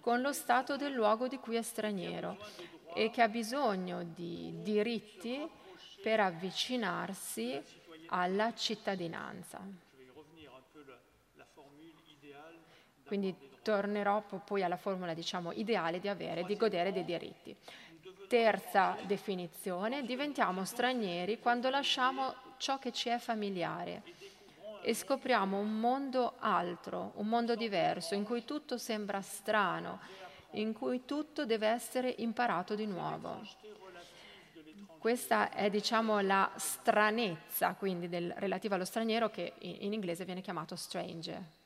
con 0.00 0.20
lo 0.20 0.34
stato 0.34 0.76
del 0.76 0.92
luogo 0.92 1.28
di 1.28 1.38
cui 1.38 1.56
è 1.56 1.62
straniero 1.62 2.36
e 2.94 3.08
che 3.08 3.22
ha 3.22 3.28
bisogno 3.28 4.02
di 4.02 4.52
diritti 4.60 5.48
per 6.02 6.20
avvicinarsi 6.20 7.58
alla 8.08 8.52
cittadinanza. 8.52 9.89
Quindi 13.10 13.34
tornerò 13.60 14.22
poi 14.22 14.62
alla 14.62 14.76
formula 14.76 15.14
diciamo, 15.14 15.50
ideale 15.50 15.98
di 15.98 16.06
avere, 16.06 16.44
di 16.44 16.56
godere 16.56 16.92
dei 16.92 17.04
diritti. 17.04 17.56
Terza 18.28 18.96
definizione, 19.02 20.04
diventiamo 20.04 20.64
stranieri 20.64 21.40
quando 21.40 21.70
lasciamo 21.70 22.32
ciò 22.58 22.78
che 22.78 22.92
ci 22.92 23.08
è 23.08 23.18
familiare 23.18 24.04
e 24.84 24.94
scopriamo 24.94 25.58
un 25.58 25.80
mondo 25.80 26.34
altro, 26.38 27.10
un 27.16 27.26
mondo 27.26 27.56
diverso, 27.56 28.14
in 28.14 28.22
cui 28.22 28.44
tutto 28.44 28.78
sembra 28.78 29.20
strano, 29.22 29.98
in 30.52 30.72
cui 30.72 31.04
tutto 31.04 31.44
deve 31.44 31.66
essere 31.66 32.14
imparato 32.18 32.76
di 32.76 32.86
nuovo. 32.86 33.40
Questa 34.98 35.50
è 35.50 35.68
diciamo 35.68 36.20
la 36.20 36.48
stranezza 36.54 37.74
quindi 37.74 38.08
del, 38.08 38.32
relativa 38.36 38.76
allo 38.76 38.84
straniero 38.84 39.30
che 39.30 39.54
in 39.58 39.92
inglese 39.92 40.24
viene 40.24 40.42
chiamato 40.42 40.76
stranger. 40.76 41.58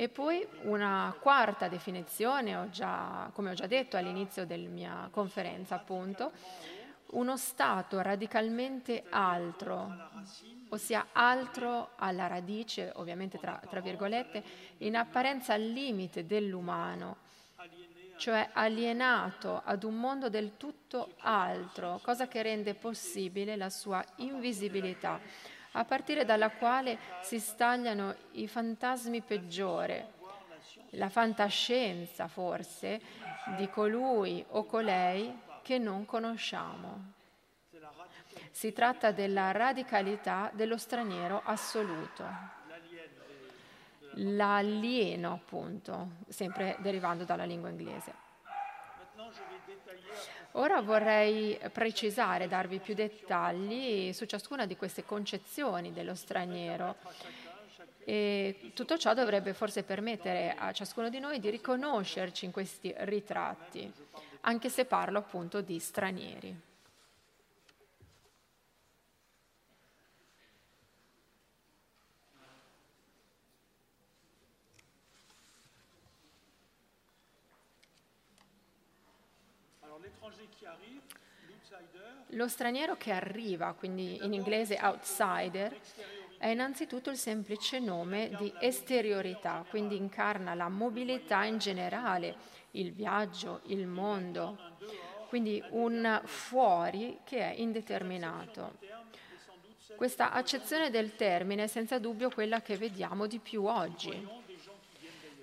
E 0.00 0.08
poi 0.08 0.48
una 0.62 1.14
quarta 1.20 1.68
definizione, 1.68 2.56
ho 2.56 2.70
già, 2.70 3.30
come 3.34 3.50
ho 3.50 3.52
già 3.52 3.66
detto 3.66 3.98
all'inizio 3.98 4.46
della 4.46 4.70
mia 4.70 5.08
conferenza 5.10 5.74
appunto, 5.74 6.32
uno 7.08 7.36
stato 7.36 8.00
radicalmente 8.00 9.04
altro, 9.10 9.94
ossia 10.70 11.08
altro 11.12 11.90
alla 11.96 12.28
radice, 12.28 12.92
ovviamente 12.94 13.36
tra, 13.36 13.60
tra 13.68 13.80
virgolette, 13.80 14.42
in 14.78 14.96
apparenza 14.96 15.52
al 15.52 15.64
limite 15.64 16.24
dell'umano, 16.24 17.18
cioè 18.16 18.48
alienato 18.54 19.60
ad 19.62 19.84
un 19.84 19.96
mondo 19.96 20.30
del 20.30 20.56
tutto 20.56 21.12
altro, 21.18 22.00
cosa 22.02 22.26
che 22.26 22.40
rende 22.40 22.72
possibile 22.72 23.54
la 23.54 23.68
sua 23.68 24.02
invisibilità, 24.16 25.20
a 25.72 25.84
partire 25.84 26.24
dalla 26.24 26.50
quale 26.50 26.98
si 27.22 27.38
stagliano 27.38 28.14
i 28.32 28.48
fantasmi 28.48 29.20
peggiori, 29.20 30.02
la 30.90 31.08
fantascienza 31.08 32.26
forse 32.28 33.00
di 33.56 33.68
colui 33.68 34.44
o 34.50 34.64
colei 34.64 35.38
che 35.62 35.78
non 35.78 36.04
conosciamo. 36.04 37.12
Si 38.50 38.72
tratta 38.72 39.12
della 39.12 39.52
radicalità 39.52 40.50
dello 40.52 40.76
straniero 40.76 41.42
assoluto, 41.44 42.24
l'alieno 44.14 45.32
appunto, 45.32 46.10
sempre 46.28 46.76
derivando 46.80 47.24
dalla 47.24 47.44
lingua 47.44 47.68
inglese. 47.68 48.29
Ora 50.52 50.80
vorrei 50.80 51.58
precisare, 51.72 52.48
darvi 52.48 52.78
più 52.78 52.94
dettagli 52.94 54.12
su 54.12 54.26
ciascuna 54.26 54.66
di 54.66 54.76
queste 54.76 55.04
concezioni 55.04 55.92
dello 55.92 56.14
straniero. 56.14 56.96
E 58.04 58.72
tutto 58.74 58.98
ciò 58.98 59.14
dovrebbe 59.14 59.54
forse 59.54 59.84
permettere 59.84 60.54
a 60.58 60.72
ciascuno 60.72 61.08
di 61.08 61.20
noi 61.20 61.38
di 61.38 61.50
riconoscerci 61.50 62.44
in 62.46 62.50
questi 62.50 62.92
ritratti, 62.98 63.92
anche 64.40 64.68
se 64.68 64.86
parlo 64.86 65.18
appunto 65.18 65.60
di 65.60 65.78
stranieri. 65.78 66.69
Lo 82.34 82.48
straniero 82.48 82.96
che 82.96 83.10
arriva, 83.10 83.72
quindi 83.72 84.24
in 84.24 84.32
inglese 84.32 84.78
outsider, 84.80 85.76
è 86.38 86.48
innanzitutto 86.48 87.10
il 87.10 87.18
semplice 87.18 87.80
nome 87.80 88.30
di 88.38 88.52
esteriorità, 88.60 89.64
quindi 89.68 89.96
incarna 89.96 90.54
la 90.54 90.68
mobilità 90.68 91.44
in 91.44 91.58
generale, 91.58 92.36
il 92.72 92.92
viaggio, 92.92 93.60
il 93.66 93.86
mondo, 93.86 94.56
quindi 95.28 95.62
un 95.70 96.20
fuori 96.24 97.18
che 97.24 97.40
è 97.40 97.54
indeterminato. 97.56 98.78
Questa 99.96 100.32
accezione 100.32 100.88
del 100.88 101.14
termine 101.14 101.64
è 101.64 101.66
senza 101.66 101.98
dubbio 101.98 102.30
quella 102.30 102.62
che 102.62 102.76
vediamo 102.76 103.26
di 103.26 103.38
più 103.38 103.64
oggi. 103.64 104.26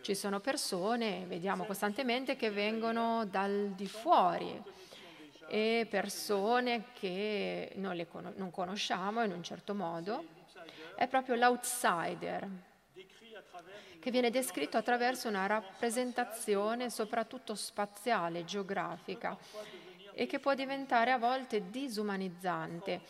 Ci 0.01 0.15
sono 0.15 0.39
persone, 0.39 1.25
vediamo 1.27 1.65
costantemente, 1.65 2.35
che 2.35 2.49
vengono 2.49 3.25
dal 3.25 3.73
di 3.75 3.87
fuori, 3.87 4.59
e 5.47 5.87
persone 5.89 6.85
che 6.93 7.71
non, 7.75 8.05
con- 8.09 8.33
non 8.35 8.51
conosciamo 8.51 9.23
in 9.23 9.31
un 9.31 9.43
certo 9.43 9.73
modo. 9.73 10.23
È 10.95 11.07
proprio 11.07 11.35
l'outsider 11.35 12.49
che 13.99 14.11
viene 14.11 14.29
descritto 14.29 14.77
attraverso 14.77 15.27
una 15.27 15.45
rappresentazione 15.45 16.89
soprattutto 16.89 17.55
spaziale, 17.55 18.45
geografica 18.45 19.37
e 20.13 20.25
che 20.25 20.39
può 20.39 20.53
diventare 20.53 21.11
a 21.11 21.17
volte 21.17 21.69
disumanizzante 21.69 23.01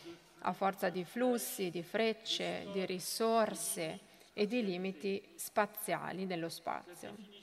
a 0.41 0.53
forza 0.53 0.89
di 0.89 1.03
flussi, 1.03 1.69
di 1.69 1.83
frecce, 1.83 2.67
di 2.71 2.85
risorse 2.85 3.99
e 4.33 4.45
di 4.45 4.63
limiti 4.63 5.21
spaziali 5.35 6.27
dello 6.27 6.49
spazio. 6.49 7.36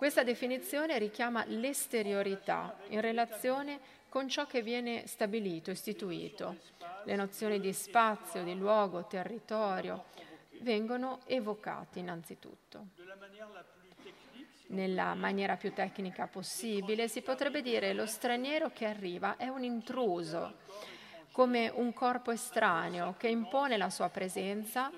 Questa 0.00 0.22
definizione 0.22 0.98
richiama 0.98 1.44
l'esteriorità 1.44 2.74
in 2.88 3.02
relazione 3.02 3.78
con 4.08 4.30
ciò 4.30 4.46
che 4.46 4.62
viene 4.62 5.06
stabilito, 5.06 5.70
istituito. 5.70 6.56
Le 7.04 7.16
nozioni 7.16 7.60
di 7.60 7.70
spazio, 7.74 8.42
di 8.42 8.56
luogo, 8.56 9.04
territorio 9.04 10.04
vengono 10.62 11.20
evocate 11.26 11.98
innanzitutto. 11.98 12.86
Nella 14.68 15.12
maniera 15.12 15.56
più 15.56 15.74
tecnica 15.74 16.26
possibile 16.28 17.06
si 17.06 17.20
potrebbe 17.20 17.60
dire 17.60 17.92
lo 17.92 18.06
straniero 18.06 18.70
che 18.70 18.86
arriva 18.86 19.36
è 19.36 19.48
un 19.48 19.64
intruso, 19.64 20.60
come 21.30 21.68
un 21.68 21.92
corpo 21.92 22.30
estraneo 22.30 23.16
che 23.18 23.28
impone 23.28 23.76
la 23.76 23.90
sua 23.90 24.08
presenza 24.08 24.90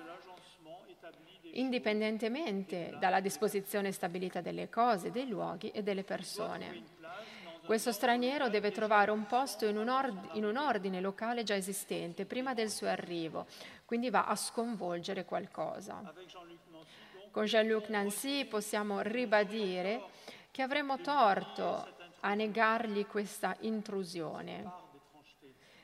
indipendentemente 1.53 2.95
dalla 2.99 3.19
disposizione 3.19 3.91
stabilita 3.91 4.41
delle 4.41 4.69
cose, 4.69 5.11
dei 5.11 5.27
luoghi 5.27 5.69
e 5.71 5.83
delle 5.83 6.03
persone. 6.03 7.01
Questo 7.65 7.93
straniero 7.93 8.49
deve 8.49 8.71
trovare 8.71 9.11
un 9.11 9.25
posto 9.25 9.65
in 9.65 9.77
un, 9.77 9.87
ord- 9.87 10.35
in 10.35 10.43
un, 10.43 10.57
ordine 10.57 10.99
locale 10.99 11.43
già 11.43 11.55
esistente 11.55 12.25
prima 12.25 12.53
del 12.53 12.69
suo 12.69 12.87
arrivo, 12.87 13.45
quindi 13.85 14.09
va 14.09 14.25
a 14.25 14.35
sconvolgere 14.35 15.23
qualcosa. 15.23 16.13
Con 17.31 17.45
Jean-Luc 17.45 17.87
Nancy 17.87 18.45
possiamo 18.45 18.99
ribadire 18.99 20.03
che 20.51 20.61
avremmo 20.61 20.99
torto 20.99 21.87
a 22.19 22.33
negargli 22.33 23.05
questa 23.05 23.55
intrusione, 23.61 24.69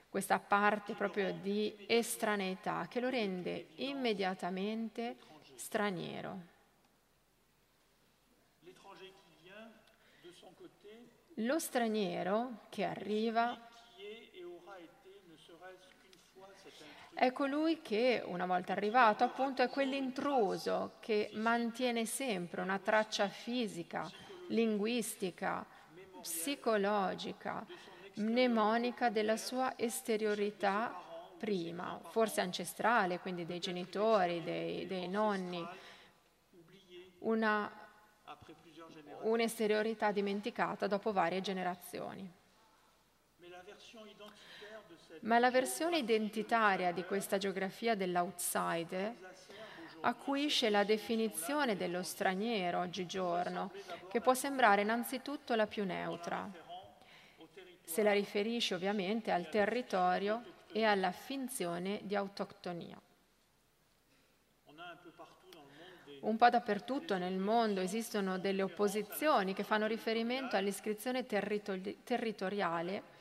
questa 0.09 0.39
parte 0.39 0.93
proprio 0.93 1.31
di 1.31 1.85
estraneità 1.87 2.87
che 2.89 2.99
lo 2.99 3.09
rende 3.09 3.69
immediatamente 3.75 5.15
straniero. 5.59 6.39
Lo 11.35 11.59
straniero 11.59 12.65
che 12.69 12.85
arriva 12.85 13.67
è 17.13 17.31
colui 17.33 17.81
che, 17.81 18.21
una 18.25 18.45
volta 18.45 18.71
arrivato, 18.71 19.25
appunto, 19.25 19.61
è 19.61 19.69
quell'intruso 19.69 20.93
che 21.01 21.29
mantiene 21.33 22.05
sempre 22.05 22.61
una 22.61 22.79
traccia 22.79 23.27
fisica, 23.27 24.09
linguistica, 24.47 25.65
psicologica, 26.21 27.65
mnemonica 28.15 29.09
della 29.09 29.35
sua 29.35 29.77
esteriorità 29.77 31.08
prima, 31.39 31.99
forse 32.09 32.41
ancestrale, 32.41 33.19
quindi 33.19 33.45
dei 33.45 33.59
genitori, 33.59 34.43
dei, 34.43 34.85
dei 34.85 35.07
nonni, 35.07 35.65
una, 37.19 37.71
un'esteriorità 39.21 40.11
dimenticata 40.11 40.85
dopo 40.87 41.11
varie 41.11 41.41
generazioni. 41.41 42.37
Ma 45.21 45.39
la 45.39 45.49
versione 45.49 45.97
identitaria 45.97 46.91
di 46.91 47.03
questa 47.03 47.37
geografia 47.37 47.95
dell'outsider 47.95 49.15
acuisce 50.01 50.69
la 50.69 50.83
definizione 50.83 51.75
dello 51.75 52.03
straniero 52.03 52.79
oggigiorno, 52.79 53.71
che 54.09 54.21
può 54.21 54.33
sembrare 54.33 54.81
innanzitutto 54.81 55.55
la 55.55 55.67
più 55.67 55.83
neutra, 55.83 56.49
se 57.83 58.03
la 58.03 58.13
riferisce 58.13 58.75
ovviamente 58.75 59.31
al 59.31 59.49
territorio 59.49 60.57
e 60.71 60.83
alla 60.83 61.11
finzione 61.11 61.99
di 62.03 62.15
autoctonia. 62.15 62.99
Un 66.21 66.35
po' 66.35 66.49
dappertutto 66.49 67.17
nel 67.17 67.37
mondo 67.37 67.79
esistono 67.79 68.39
delle 68.39 68.61
opposizioni 68.61 69.53
che 69.53 69.63
fanno 69.63 69.87
riferimento 69.87 70.57
all'iscrizione 70.57 71.25
territori- 71.25 71.99
territoriale 72.03 73.17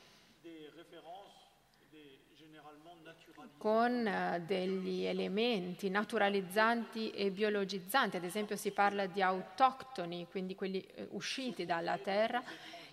con 3.59 4.07
eh, 4.07 4.43
degli 4.47 5.05
elementi 5.05 5.91
naturalizzanti 5.91 7.11
e 7.11 7.31
biologizzanti, 7.31 8.17
ad 8.17 8.25
esempio 8.25 8.57
si 8.57 8.71
parla 8.71 9.07
di 9.07 9.21
autoctoni, 9.21 10.29
quindi 10.31 10.55
quelli 10.55 10.81
eh, 10.81 11.09
usciti 11.11 11.67
dalla 11.67 11.99
terra, 11.99 12.43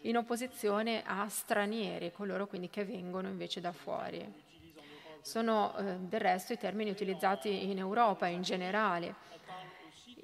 in 0.01 0.17
opposizione 0.17 1.03
a 1.05 1.27
stranieri, 1.29 2.11
coloro 2.11 2.47
quindi 2.47 2.69
che 2.69 2.83
vengono 2.83 3.27
invece 3.27 3.61
da 3.61 3.71
fuori. 3.71 4.43
Sono 5.25 5.75
eh, 5.75 5.95
del 6.01 6.21
resto 6.21 6.53
i 6.53 6.57
termini 6.59 6.91
utilizzati 6.91 7.71
in 7.71 7.79
Europa 7.79 8.27
in 8.27 8.43
generale. 8.43 9.15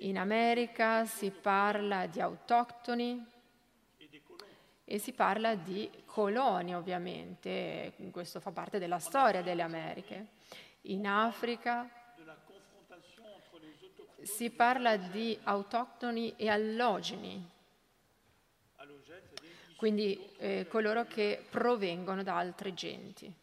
In 0.01 0.19
America 0.19 1.05
si 1.05 1.31
parla 1.31 2.05
di 2.05 2.21
autoctoni 2.21 3.25
e 4.85 4.99
si 4.99 5.11
parla 5.13 5.55
di 5.55 5.89
coloni, 6.05 6.75
ovviamente, 6.75 7.93
questo 8.11 8.39
fa 8.39 8.51
parte 8.51 8.77
della 8.77 8.99
storia 8.99 9.41
delle 9.41 9.63
Americhe. 9.63 10.27
In 10.81 11.07
Africa 11.07 11.89
si 14.21 14.51
parla 14.51 14.97
di 14.97 15.35
autoctoni 15.41 16.35
e 16.35 16.47
allogeni, 16.47 17.49
quindi 19.77 20.31
eh, 20.37 20.67
coloro 20.69 21.05
che 21.05 21.43
provengono 21.49 22.21
da 22.21 22.37
altre 22.37 22.75
genti. 22.75 23.40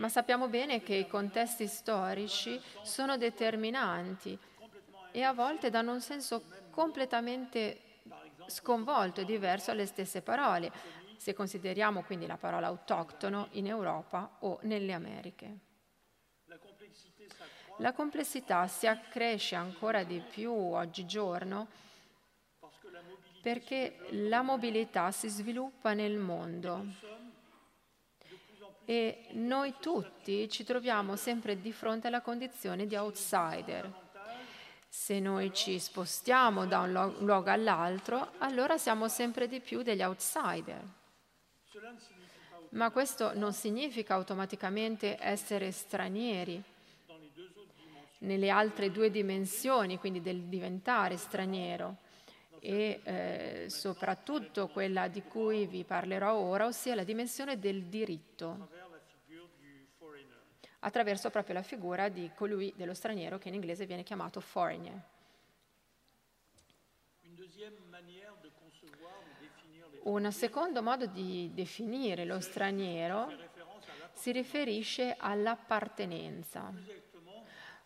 Ma 0.00 0.08
sappiamo 0.08 0.48
bene 0.48 0.82
che 0.82 0.94
i 0.94 1.06
contesti 1.06 1.66
storici 1.66 2.58
sono 2.82 3.18
determinanti 3.18 4.36
e 5.12 5.22
a 5.22 5.34
volte 5.34 5.68
danno 5.68 5.92
un 5.92 6.00
senso 6.00 6.42
completamente 6.70 7.98
sconvolto 8.46 9.20
e 9.20 9.26
diverso 9.26 9.72
alle 9.72 9.84
stesse 9.84 10.22
parole, 10.22 10.72
se 11.18 11.34
consideriamo 11.34 12.02
quindi 12.02 12.26
la 12.26 12.38
parola 12.38 12.68
autoctono 12.68 13.48
in 13.52 13.66
Europa 13.66 14.36
o 14.38 14.58
nelle 14.62 14.94
Americhe. 14.94 15.58
La 17.76 17.92
complessità 17.92 18.66
si 18.68 18.86
accresce 18.86 19.54
ancora 19.54 20.02
di 20.02 20.20
più 20.20 20.50
oggigiorno 20.50 21.68
perché 23.42 23.98
la 24.12 24.40
mobilità 24.40 25.10
si 25.10 25.28
sviluppa 25.28 25.92
nel 25.92 26.16
mondo 26.16 26.86
e 28.84 29.26
noi 29.32 29.74
tutti 29.80 30.48
ci 30.48 30.64
troviamo 30.64 31.16
sempre 31.16 31.60
di 31.60 31.72
fronte 31.72 32.08
alla 32.08 32.20
condizione 32.20 32.86
di 32.86 32.96
outsider. 32.96 34.08
Se 34.88 35.20
noi 35.20 35.52
ci 35.54 35.78
spostiamo 35.78 36.66
da 36.66 36.80
un 36.80 37.14
luogo 37.20 37.50
all'altro, 37.50 38.32
allora 38.38 38.76
siamo 38.76 39.08
sempre 39.08 39.46
di 39.46 39.60
più 39.60 39.82
degli 39.82 40.02
outsider. 40.02 40.82
Ma 42.70 42.90
questo 42.90 43.36
non 43.36 43.52
significa 43.52 44.14
automaticamente 44.14 45.16
essere 45.20 45.70
stranieri 45.70 46.62
nelle 48.18 48.50
altre 48.50 48.90
due 48.90 49.10
dimensioni, 49.10 49.98
quindi 49.98 50.20
del 50.20 50.42
diventare 50.42 51.16
straniero 51.16 52.08
e 52.60 53.00
eh, 53.02 53.66
soprattutto 53.68 54.68
quella 54.68 55.08
di 55.08 55.22
cui 55.22 55.66
vi 55.66 55.84
parlerò 55.84 56.34
ora, 56.34 56.66
ossia 56.66 56.94
la 56.94 57.04
dimensione 57.04 57.58
del 57.58 57.84
diritto 57.86 58.68
attraverso 60.80 61.30
proprio 61.30 61.54
la 61.54 61.62
figura 61.62 62.08
di 62.08 62.30
colui 62.34 62.72
dello 62.76 62.94
straniero 62.94 63.38
che 63.38 63.48
in 63.48 63.54
inglese 63.54 63.86
viene 63.86 64.02
chiamato 64.02 64.40
foreigner. 64.40 65.02
Un 70.02 70.32
secondo 70.32 70.82
modo 70.82 71.06
di 71.06 71.50
definire 71.52 72.24
lo 72.24 72.40
straniero 72.40 73.30
si 74.12 74.32
riferisce 74.32 75.14
all'appartenenza, 75.18 76.72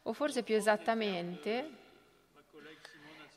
o 0.03 0.13
forse 0.13 0.43
più 0.43 0.55
esattamente, 0.55 1.83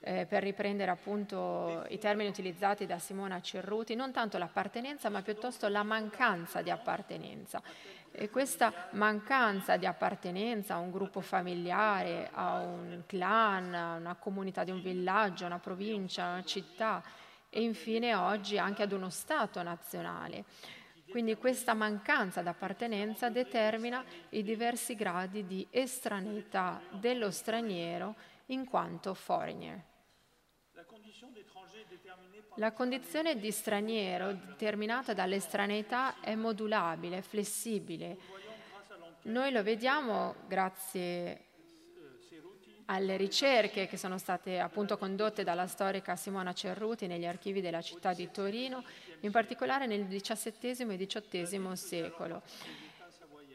eh, 0.07 0.25
per 0.25 0.41
riprendere 0.41 0.89
appunto 0.89 1.85
i 1.89 1.97
termini 1.97 2.29
utilizzati 2.29 2.85
da 2.85 2.97
Simona 2.97 3.41
Cerruti, 3.41 3.93
non 3.93 4.13
tanto 4.13 4.37
l'appartenenza, 4.37 5.09
ma 5.09 5.21
piuttosto 5.21 5.67
la 5.67 5.83
mancanza 5.83 6.61
di 6.61 6.69
appartenenza. 6.69 7.61
E 8.09 8.29
questa 8.29 8.87
mancanza 8.91 9.75
di 9.75 9.85
appartenenza 9.85 10.75
a 10.75 10.79
un 10.79 10.91
gruppo 10.91 11.19
familiare, 11.19 12.29
a 12.31 12.61
un 12.61 13.03
clan, 13.05 13.73
a 13.73 13.95
una 13.95 14.15
comunità 14.15 14.63
di 14.63 14.71
un 14.71 14.81
villaggio, 14.81 15.43
a 15.43 15.47
una 15.47 15.59
provincia, 15.59 16.23
a 16.23 16.31
una 16.31 16.43
città 16.43 17.03
e 17.49 17.61
infine 17.61 18.15
oggi 18.15 18.57
anche 18.57 18.83
ad 18.83 18.93
uno 18.93 19.09
Stato 19.09 19.61
nazionale. 19.61 20.45
Quindi 21.09 21.35
questa 21.35 21.73
mancanza 21.73 22.41
d'appartenenza 22.41 23.29
determina 23.29 24.03
i 24.29 24.41
diversi 24.41 24.95
gradi 24.95 25.45
di 25.45 25.67
estraneità 25.69 26.81
dello 26.91 27.29
straniero 27.29 28.15
in 28.47 28.65
quanto 28.65 29.13
foreigner. 29.13 29.86
La 32.55 32.71
condizione 32.71 33.37
di 33.37 33.51
straniero 33.51 34.33
determinata 34.33 35.13
dall'estraneità 35.13 36.19
è 36.21 36.35
modulabile, 36.35 37.21
flessibile. 37.21 38.17
Noi 39.23 39.51
lo 39.51 39.61
vediamo 39.61 40.35
grazie 40.47 41.45
alle 42.85 43.17
ricerche 43.17 43.87
che 43.87 43.97
sono 43.97 44.17
state 44.17 44.59
appunto 44.59 44.97
condotte 44.97 45.43
dalla 45.43 45.67
storica 45.67 46.15
Simona 46.15 46.53
Cerruti 46.53 47.07
negli 47.07 47.25
archivi 47.25 47.61
della 47.61 47.81
città 47.81 48.13
di 48.13 48.31
Torino, 48.31 48.83
in 49.21 49.31
particolare 49.31 49.85
nel 49.85 50.07
XVII 50.07 50.93
e 50.93 51.05
XVIII 51.05 51.75
secolo. 51.75 52.41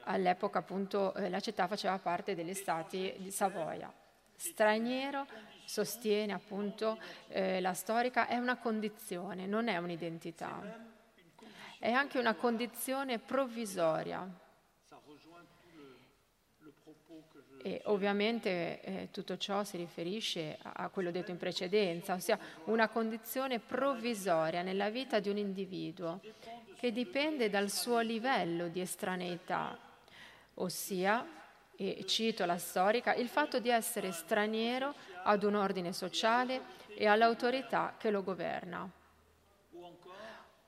All'epoca 0.04 0.58
appunto 0.58 1.14
eh, 1.14 1.30
la 1.30 1.40
città 1.40 1.66
faceva 1.66 1.98
parte 1.98 2.34
degli 2.34 2.54
stati 2.54 3.14
di 3.18 3.30
Savoia. 3.30 4.01
Straniero 4.36 5.26
sostiene 5.64 6.32
appunto 6.32 6.98
eh, 7.28 7.60
la 7.60 7.72
storica, 7.72 8.26
è 8.26 8.36
una 8.36 8.56
condizione, 8.56 9.46
non 9.46 9.68
è 9.68 9.76
un'identità. 9.78 10.90
È 11.78 11.90
anche 11.90 12.18
una 12.18 12.34
condizione 12.34 13.18
provvisoria. 13.18 14.28
E 17.64 17.80
ovviamente 17.84 18.80
eh, 18.80 19.08
tutto 19.12 19.36
ciò 19.36 19.62
si 19.62 19.76
riferisce 19.76 20.58
a, 20.62 20.72
a 20.72 20.88
quello 20.88 21.12
detto 21.12 21.30
in 21.30 21.36
precedenza, 21.36 22.14
ossia 22.14 22.38
una 22.64 22.88
condizione 22.88 23.60
provvisoria 23.60 24.62
nella 24.62 24.90
vita 24.90 25.20
di 25.20 25.28
un 25.28 25.36
individuo 25.36 26.20
che 26.76 26.90
dipende 26.90 27.48
dal 27.48 27.70
suo 27.70 28.00
livello 28.00 28.66
di 28.66 28.80
estraneità, 28.80 29.78
ossia 30.54 31.24
e 31.76 32.04
cito 32.06 32.44
la 32.44 32.58
storica, 32.58 33.14
il 33.14 33.28
fatto 33.28 33.58
di 33.58 33.68
essere 33.68 34.12
straniero 34.12 34.94
ad 35.24 35.42
un 35.42 35.54
ordine 35.54 35.92
sociale 35.92 36.80
e 36.94 37.06
all'autorità 37.06 37.94
che 37.98 38.10
lo 38.10 38.22
governa, 38.22 38.88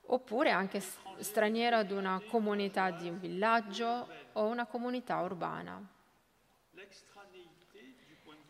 oppure 0.07 0.51
anche 0.51 0.83
straniero 1.19 1.77
ad 1.77 1.91
una 1.91 2.21
comunità 2.29 2.91
di 2.91 3.09
un 3.09 3.19
villaggio 3.19 4.09
o 4.33 4.47
una 4.47 4.67
comunità 4.67 5.21
urbana. 5.21 5.83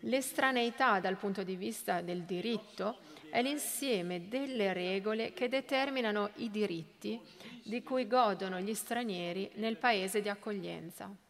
L'estraneità 0.01 1.01
dal 1.01 1.17
punto 1.17 1.43
di 1.43 1.57
vista 1.57 2.03
del 2.03 2.25
diritto 2.25 2.99
è 3.31 3.43
l'insieme 3.43 4.29
delle 4.29 4.73
regole 4.73 5.33
che 5.33 5.49
determinano 5.49 6.31
i 6.37 6.51
diritti 6.51 7.21
di 7.63 7.83
cui 7.83 8.07
godono 8.07 8.61
gli 8.61 8.75
stranieri 8.75 9.51
nel 9.55 9.79
paese 9.79 10.21
di 10.21 10.29
accoglienza. 10.29 11.24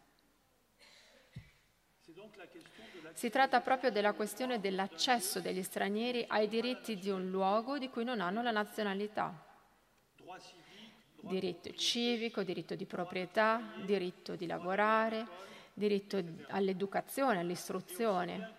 Si 3.13 3.31
tratta 3.31 3.61
proprio 3.61 3.91
della 3.91 4.13
questione 4.13 4.59
dell'accesso 4.59 5.41
degli 5.41 5.63
stranieri 5.63 6.25
ai 6.27 6.49
diritti 6.49 6.97
di 6.97 7.11
un 7.11 7.31
luogo 7.31 7.79
di 7.79 7.89
cui 7.89 8.05
non 8.05 8.21
hanno 8.21 8.43
la 8.43 8.51
nazionalità. 8.51 9.33
Diritto 11.21 11.73
civico, 11.75 12.43
diritto 12.43 12.75
di 12.75 12.85
proprietà, 12.87 13.73
diritto 13.85 14.35
di 14.35 14.47
lavorare, 14.47 15.27
diritto 15.73 16.23
all'educazione, 16.49 17.39
all'istruzione. 17.39 18.57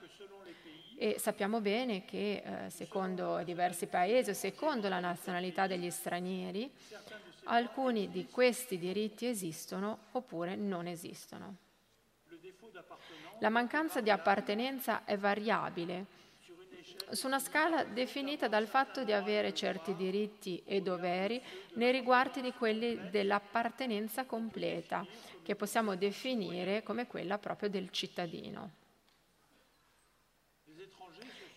E 0.98 1.18
sappiamo 1.20 1.60
bene 1.60 2.06
che 2.06 2.42
eh, 2.44 2.70
secondo 2.70 3.44
diversi 3.44 3.88
paesi 3.88 4.30
o 4.30 4.34
secondo 4.34 4.88
la 4.88 5.00
nazionalità 5.00 5.68
degli 5.68 5.90
stranieri, 5.90 6.72
alcuni 7.44 8.10
di 8.10 8.28
questi 8.28 8.78
diritti 8.78 9.26
esistono 9.28 10.06
oppure 10.12 10.56
non 10.56 10.88
esistono. 10.88 11.65
La 13.40 13.50
mancanza 13.50 14.02
di 14.02 14.10
appartenenza 14.10 15.04
è 15.06 15.18
variabile 15.18 16.24
su 17.12 17.28
una 17.28 17.40
scala 17.40 17.84
definita 17.84 18.48
dal 18.48 18.68
fatto 18.68 19.04
di 19.04 19.12
avere 19.12 19.54
certi 19.54 19.96
diritti 19.96 20.62
e 20.66 20.82
doveri 20.82 21.42
nei 21.74 21.92
riguardi 21.92 22.42
di 22.42 22.52
quelli 22.52 23.10
dell'appartenenza 23.10 24.26
completa, 24.26 25.06
che 25.44 25.56
possiamo 25.56 25.96
definire 25.96 26.84
come 26.84 27.08
quella 27.08 27.38
proprio 27.38 27.70
del 27.70 27.92
cittadino. 27.92 28.84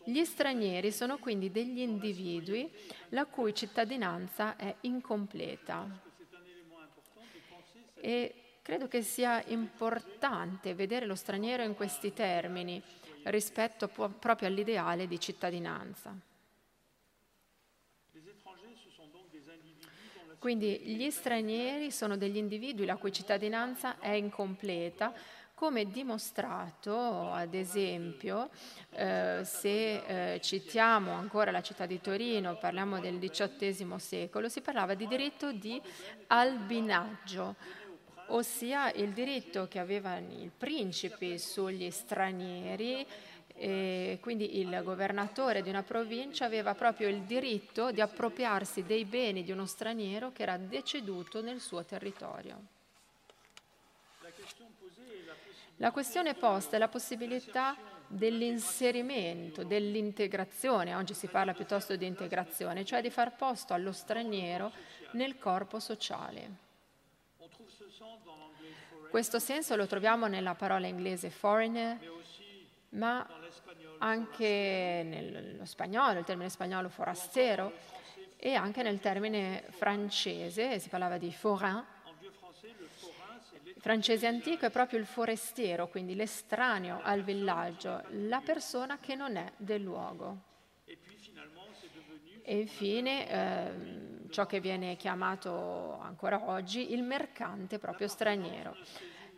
Gli 0.04 0.24
stranieri 0.24 0.90
sono 0.90 1.18
quindi 1.18 1.50
degli 1.50 1.80
individui 1.80 2.70
la 3.10 3.26
cui 3.26 3.54
cittadinanza 3.54 4.56
è 4.56 4.74
incompleta 4.82 5.86
e 7.94 8.47
Credo 8.68 8.86
che 8.86 9.00
sia 9.00 9.42
importante 9.46 10.74
vedere 10.74 11.06
lo 11.06 11.14
straniero 11.14 11.62
in 11.62 11.74
questi 11.74 12.12
termini 12.12 12.82
rispetto 13.22 13.88
proprio 13.88 14.46
all'ideale 14.46 15.06
di 15.06 15.18
cittadinanza. 15.18 16.14
Quindi 20.38 20.80
gli 20.80 21.08
stranieri 21.08 21.90
sono 21.90 22.18
degli 22.18 22.36
individui 22.36 22.84
la 22.84 22.96
cui 22.96 23.10
cittadinanza 23.10 24.00
è 24.00 24.10
incompleta, 24.10 25.14
come 25.54 25.86
dimostrato, 25.86 27.32
ad 27.32 27.54
esempio, 27.54 28.50
eh, 28.90 29.40
se 29.44 30.34
eh, 30.34 30.40
citiamo 30.42 31.12
ancora 31.12 31.50
la 31.50 31.62
città 31.62 31.86
di 31.86 32.02
Torino, 32.02 32.58
parliamo 32.58 33.00
del 33.00 33.18
XVIII 33.18 33.98
secolo, 33.98 34.50
si 34.50 34.60
parlava 34.60 34.92
di 34.92 35.06
diritto 35.06 35.52
di 35.52 35.80
albinaggio, 36.26 37.56
ossia 38.28 38.92
il 38.92 39.12
diritto 39.12 39.68
che 39.68 39.78
avevano 39.78 40.32
i 40.32 40.50
principi 40.56 41.38
sugli 41.38 41.90
stranieri 41.90 43.06
e 43.60 44.18
quindi 44.20 44.60
il 44.60 44.80
governatore 44.84 45.62
di 45.62 45.68
una 45.68 45.82
provincia 45.82 46.44
aveva 46.44 46.74
proprio 46.74 47.08
il 47.08 47.22
diritto 47.22 47.90
di 47.90 48.00
appropriarsi 48.00 48.84
dei 48.84 49.04
beni 49.04 49.42
di 49.42 49.50
uno 49.50 49.66
straniero 49.66 50.30
che 50.32 50.42
era 50.42 50.56
deceduto 50.56 51.42
nel 51.42 51.60
suo 51.60 51.84
territorio. 51.84 52.76
La 55.76 55.90
questione 55.90 56.34
posta 56.34 56.76
è 56.76 56.78
la 56.78 56.88
possibilità 56.88 57.76
dell'inserimento, 58.06 59.64
dell'integrazione, 59.64 60.94
oggi 60.94 61.14
si 61.14 61.26
parla 61.26 61.52
piuttosto 61.52 61.94
di 61.94 62.06
integrazione, 62.06 62.84
cioè 62.84 63.02
di 63.02 63.10
far 63.10 63.36
posto 63.36 63.74
allo 63.74 63.92
straniero 63.92 64.72
nel 65.12 65.38
corpo 65.38 65.78
sociale. 65.78 66.67
Questo 69.08 69.38
senso 69.38 69.74
lo 69.74 69.86
troviamo 69.86 70.26
nella 70.26 70.54
parola 70.54 70.86
inglese 70.86 71.30
foreigner, 71.30 71.98
ma 72.90 73.26
anche 73.98 75.02
nello 75.04 75.64
spagnolo, 75.64 76.18
il 76.18 76.24
termine 76.24 76.50
spagnolo 76.50 76.88
forastero, 76.88 77.72
e 78.36 78.54
anche 78.54 78.82
nel 78.82 79.00
termine 79.00 79.64
francese, 79.70 80.78
si 80.78 80.88
parlava 80.88 81.16
di 81.16 81.32
forain. 81.32 81.84
Francese 83.78 84.26
antico 84.26 84.66
è 84.66 84.70
proprio 84.70 84.98
il 84.98 85.06
forestiero, 85.06 85.88
quindi 85.88 86.14
l'estraneo 86.14 87.00
al 87.02 87.22
villaggio, 87.22 88.02
la 88.10 88.40
persona 88.40 88.98
che 88.98 89.14
non 89.14 89.36
è 89.36 89.50
del 89.56 89.82
luogo. 89.82 90.42
E 92.42 92.58
infine 92.58 93.28
eh, 93.28 94.17
ciò 94.30 94.46
che 94.46 94.60
viene 94.60 94.96
chiamato 94.96 95.98
ancora 96.00 96.48
oggi 96.48 96.92
il 96.92 97.02
mercante 97.02 97.78
proprio 97.78 98.08
straniero. 98.08 98.76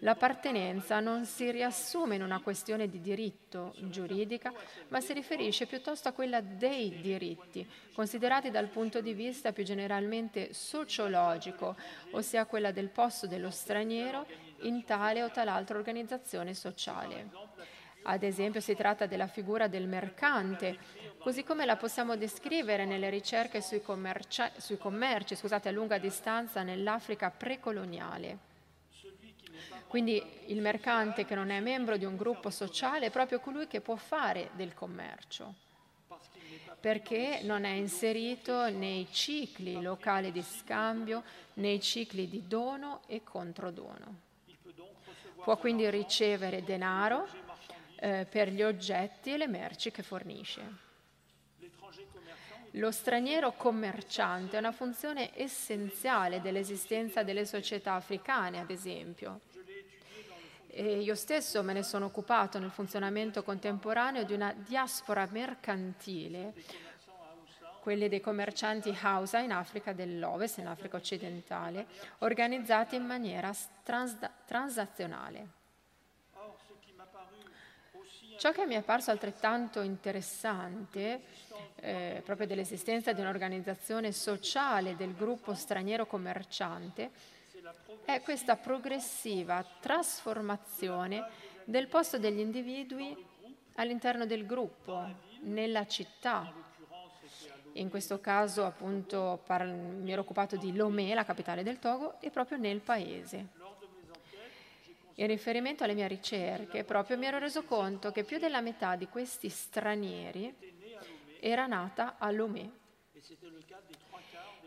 L'appartenenza 0.03 0.99
non 1.01 1.27
si 1.27 1.51
riassume 1.51 2.15
in 2.15 2.23
una 2.23 2.41
questione 2.41 2.89
di 2.89 3.03
diritto 3.03 3.75
giuridica, 3.79 4.51
ma 4.89 5.01
si 5.01 5.13
riferisce 5.13 5.67
piuttosto 5.67 6.09
a 6.09 6.13
quella 6.13 6.41
dei 6.41 7.01
diritti, 7.03 7.69
considerati 7.93 8.51
dal 8.51 8.69
punto 8.69 9.03
di 9.03 9.13
vista 9.13 9.53
più 9.53 9.63
generalmente 9.63 10.55
sociologico, 10.55 11.77
ossia 12.13 12.47
quella 12.47 12.73
del 12.73 12.89
posto 12.89 13.27
dello 13.27 13.51
straniero 13.51 14.27
in 14.63 14.85
tale 14.85 15.23
o 15.23 15.31
tal'altra 15.31 15.77
organizzazione 15.77 16.55
sociale. 16.55 17.29
Ad 18.03 18.23
esempio 18.23 18.61
si 18.61 18.75
tratta 18.75 19.07
della 19.07 19.27
figura 19.27 19.69
del 19.69 19.87
mercante, 19.87 20.79
così 21.19 21.45
come 21.45 21.67
la 21.67 21.77
possiamo 21.77 22.17
descrivere 22.17 22.87
nelle 22.87 23.11
ricerche 23.11 23.61
sui, 23.61 23.83
commerci, 23.83 24.43
sui 24.57 24.79
commerci 24.79 25.37
scusate, 25.37 25.69
a 25.69 25.73
lunga 25.73 25.99
distanza 25.99 26.63
nell'Africa 26.63 27.31
precoloniale. 27.31 28.49
Quindi 29.87 30.23
il 30.47 30.61
mercante 30.61 31.25
che 31.25 31.35
non 31.35 31.51
è 31.51 31.61
membro 31.61 31.97
di 31.97 32.05
un 32.05 32.17
gruppo 32.17 32.49
sociale 32.49 33.07
è 33.07 33.11
proprio 33.11 33.41
colui 33.41 33.67
che 33.67 33.81
può 33.81 33.97
fare 33.97 34.51
del 34.55 34.73
commercio, 34.73 35.55
perché 36.79 37.41
non 37.43 37.65
è 37.65 37.73
inserito 37.73 38.71
nei 38.71 39.09
cicli 39.11 39.83
locali 39.83 40.33
di 40.33 40.43
scambio, 40.43 41.23
nei 41.55 41.81
cicli 41.81 42.29
di 42.29 42.47
dono 42.47 43.03
e 43.07 43.23
controdono. 43.25 44.29
Può 45.43 45.57
quindi 45.57 45.89
ricevere 45.91 46.63
denaro 46.63 47.27
eh, 48.01 48.27
per 48.29 48.49
gli 48.49 48.63
oggetti 48.63 49.33
e 49.33 49.37
le 49.37 49.47
merci 49.47 49.91
che 49.91 50.03
fornisce. 50.03 50.89
Lo 52.75 52.91
straniero 52.93 53.53
commerciante 53.53 54.57
è 54.57 54.59
una 54.59 54.73
funzione 54.73 55.37
essenziale 55.37 56.41
dell'esistenza 56.41 57.23
delle 57.23 57.45
società 57.45 57.95
africane, 57.95 58.61
ad 58.61 58.71
esempio. 58.71 59.41
E 60.69 61.01
io 61.01 61.17
stesso 61.17 61.65
me 61.65 61.73
ne 61.73 61.83
sono 61.83 62.07
occupato 62.07 62.61
nel 62.61 62.71
funzionamento 62.71 63.43
contemporaneo 63.43 64.23
di 64.23 64.33
una 64.33 64.55
diaspora 64.57 65.27
mercantile, 65.31 66.55
quelle 67.81 68.09
dei 68.09 68.21
commercianti 68.21 68.97
Hausa 69.03 69.41
in 69.41 69.51
Africa 69.51 69.93
dell'Ovest, 69.93 70.59
in 70.59 70.69
Africa 70.69 70.97
occidentale, 70.97 71.87
organizzati 72.19 72.95
in 72.95 73.05
maniera 73.05 73.53
trans- 73.83 74.17
transazionale. 74.47 75.59
Ciò 78.41 78.53
che 78.53 78.65
mi 78.65 78.73
è 78.73 78.79
apparso 78.79 79.11
altrettanto 79.11 79.83
interessante, 79.83 81.21
eh, 81.75 82.23
proprio 82.25 82.47
dell'esistenza 82.47 83.13
di 83.13 83.21
un'organizzazione 83.21 84.13
sociale 84.13 84.97
del 84.97 85.15
gruppo 85.15 85.53
straniero 85.53 86.07
commerciante, 86.07 87.11
è 88.07 88.23
questa 88.23 88.57
progressiva 88.57 89.63
trasformazione 89.79 91.23
del 91.65 91.89
posto 91.89 92.19
degli 92.19 92.39
individui 92.39 93.15
all'interno 93.75 94.25
del 94.25 94.47
gruppo, 94.47 95.05
nella 95.41 95.87
città. 95.87 96.51
In 97.75 97.91
questo 97.91 98.21
caso 98.21 98.65
appunto 98.65 99.43
par- 99.45 99.67
mi 99.67 100.13
ero 100.13 100.23
occupato 100.23 100.57
di 100.57 100.75
Lomé, 100.75 101.13
la 101.13 101.27
capitale 101.27 101.63
del 101.63 101.79
Togo, 101.79 102.19
e 102.23 102.31
proprio 102.31 102.57
nel 102.57 102.81
paese. 102.81 103.60
In 105.21 105.27
riferimento 105.27 105.85
alle 105.85 105.93
mie 105.93 106.09
ricerche, 106.09 106.83
proprio 106.83 107.19
mi 107.19 107.27
ero 107.27 107.39
reso 107.39 107.65
conto 107.65 108.11
che 108.11 108.25
più 108.25 108.39
della 108.39 108.63
metà 108.63 108.97
di 108.97 109.07
questi 109.07 109.51
stranieri 109.51 110.55
era 111.39 111.67
nata 111.67 112.17
a 112.17 112.31
Lomé 112.31 112.71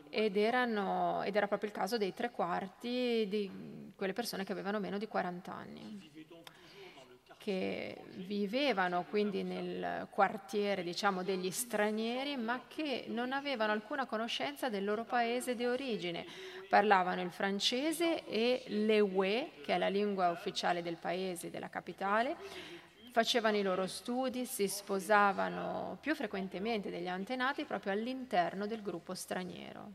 ed, 0.10 0.38
erano, 0.38 1.24
ed 1.24 1.36
era 1.36 1.48
proprio 1.48 1.70
il 1.70 1.76
caso 1.76 1.98
dei 1.98 2.14
tre 2.14 2.30
quarti 2.30 3.26
di 3.28 3.92
quelle 3.96 4.14
persone 4.14 4.44
che 4.44 4.52
avevano 4.52 4.80
meno 4.80 5.00
di 5.00 5.08
40 5.08 5.52
anni 5.52 6.12
che 7.44 7.98
vivevano 8.26 9.04
quindi 9.04 9.44
nel 9.44 10.08
quartiere 10.12 10.82
diciamo, 10.82 11.24
degli 11.24 11.52
stranieri, 11.52 12.38
ma 12.38 12.62
che 12.70 13.04
non 13.10 13.34
avevano 13.34 13.74
alcuna 13.74 14.06
conoscenza 14.06 14.70
del 14.70 14.86
loro 14.86 15.04
paese 15.04 15.54
di 15.54 15.66
origine. 15.66 16.26
Parlavano 16.74 17.22
il 17.22 17.30
francese 17.30 18.26
e 18.26 18.64
l'ewe, 18.66 19.52
che 19.64 19.76
è 19.76 19.78
la 19.78 19.90
lingua 19.90 20.32
ufficiale 20.32 20.82
del 20.82 20.96
paese, 20.96 21.52
della 21.52 21.70
capitale, 21.70 22.36
facevano 23.12 23.58
i 23.58 23.62
loro 23.62 23.86
studi, 23.86 24.48
si 24.48 24.68
sposavano 24.68 26.00
più 26.02 26.16
frequentemente 26.16 26.90
degli 26.90 27.08
antenati 27.08 27.64
proprio 27.66 27.92
all'interno 27.92 28.66
del 28.66 28.82
gruppo 28.82 29.14
straniero. 29.14 29.92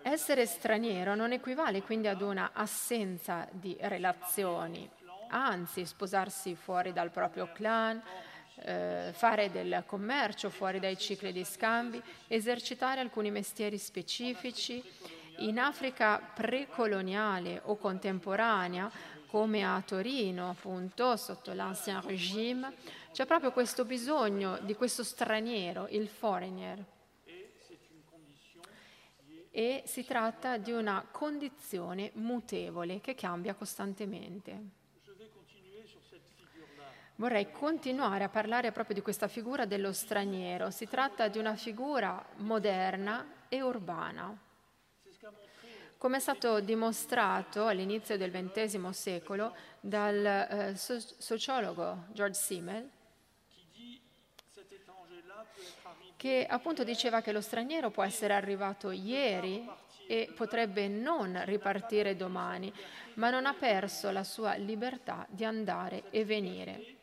Essere 0.00 0.46
straniero 0.46 1.14
non 1.14 1.32
equivale 1.32 1.82
quindi 1.82 2.08
ad 2.08 2.22
una 2.22 2.52
assenza 2.54 3.46
di 3.50 3.76
relazioni, 3.80 4.88
anzi 5.28 5.84
sposarsi 5.84 6.54
fuori 6.54 6.94
dal 6.94 7.10
proprio 7.10 7.52
clan, 7.52 8.02
eh, 8.62 9.10
fare 9.12 9.50
del 9.50 9.84
commercio 9.86 10.50
fuori 10.50 10.80
dai 10.80 10.96
cicli 10.96 11.32
di 11.32 11.44
scambi, 11.44 12.02
esercitare 12.28 13.00
alcuni 13.00 13.30
mestieri 13.30 13.78
specifici. 13.78 14.82
In 15.38 15.58
Africa 15.58 16.18
precoloniale 16.18 17.60
o 17.64 17.76
contemporanea, 17.76 18.90
come 19.26 19.64
a 19.64 19.82
Torino, 19.84 20.50
appunto, 20.50 21.16
sotto 21.16 21.52
l'Ancien 21.52 22.00
Régime, 22.00 22.72
c'è 23.12 23.26
proprio 23.26 23.52
questo 23.52 23.84
bisogno 23.84 24.58
di 24.62 24.74
questo 24.74 25.02
straniero, 25.02 25.88
il 25.90 26.08
foreigner 26.08 26.84
e 29.56 29.84
si 29.86 30.04
tratta 30.04 30.58
di 30.58 30.70
una 30.70 31.06
condizione 31.10 32.10
mutevole 32.16 33.00
che 33.00 33.14
cambia 33.14 33.54
costantemente. 33.54 34.85
Vorrei 37.18 37.50
continuare 37.50 38.24
a 38.24 38.28
parlare 38.28 38.72
proprio 38.72 38.94
di 38.94 39.00
questa 39.00 39.26
figura 39.26 39.64
dello 39.64 39.92
straniero. 39.92 40.70
Si 40.70 40.86
tratta 40.86 41.28
di 41.28 41.38
una 41.38 41.56
figura 41.56 42.22
moderna 42.36 43.44
e 43.48 43.62
urbana. 43.62 44.36
Come 45.96 46.18
è 46.18 46.20
stato 46.20 46.60
dimostrato 46.60 47.66
all'inizio 47.66 48.18
del 48.18 48.30
XX 48.30 48.90
secolo 48.90 49.56
dal 49.80 50.26
eh, 50.26 50.76
sociologo 50.76 52.04
George 52.12 52.38
Simmel, 52.38 52.90
che 56.16 56.46
appunto 56.46 56.84
diceva 56.84 57.22
che 57.22 57.32
lo 57.32 57.40
straniero 57.40 57.90
può 57.90 58.02
essere 58.02 58.34
arrivato 58.34 58.90
ieri 58.90 59.66
e 60.06 60.30
potrebbe 60.36 60.86
non 60.86 61.40
ripartire 61.46 62.14
domani, 62.14 62.70
ma 63.14 63.30
non 63.30 63.46
ha 63.46 63.54
perso 63.54 64.10
la 64.10 64.22
sua 64.22 64.54
libertà 64.56 65.26
di 65.30 65.46
andare 65.46 66.10
e 66.10 66.26
venire. 66.26 66.95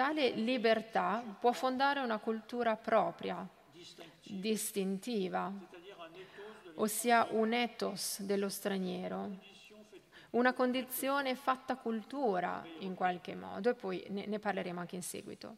Tale 0.00 0.30
libertà 0.30 1.22
può 1.38 1.52
fondare 1.52 2.00
una 2.00 2.16
cultura 2.16 2.74
propria, 2.74 3.46
distintiva, 4.22 5.52
ossia 6.76 7.26
un 7.32 7.52
ethos 7.52 8.22
dello 8.22 8.48
straniero, 8.48 9.36
una 10.30 10.54
condizione 10.54 11.34
fatta 11.34 11.76
cultura 11.76 12.64
in 12.78 12.94
qualche 12.94 13.34
modo 13.34 13.68
e 13.68 13.74
poi 13.74 14.02
ne, 14.08 14.24
ne 14.24 14.38
parleremo 14.38 14.80
anche 14.80 14.96
in 14.96 15.02
seguito. 15.02 15.56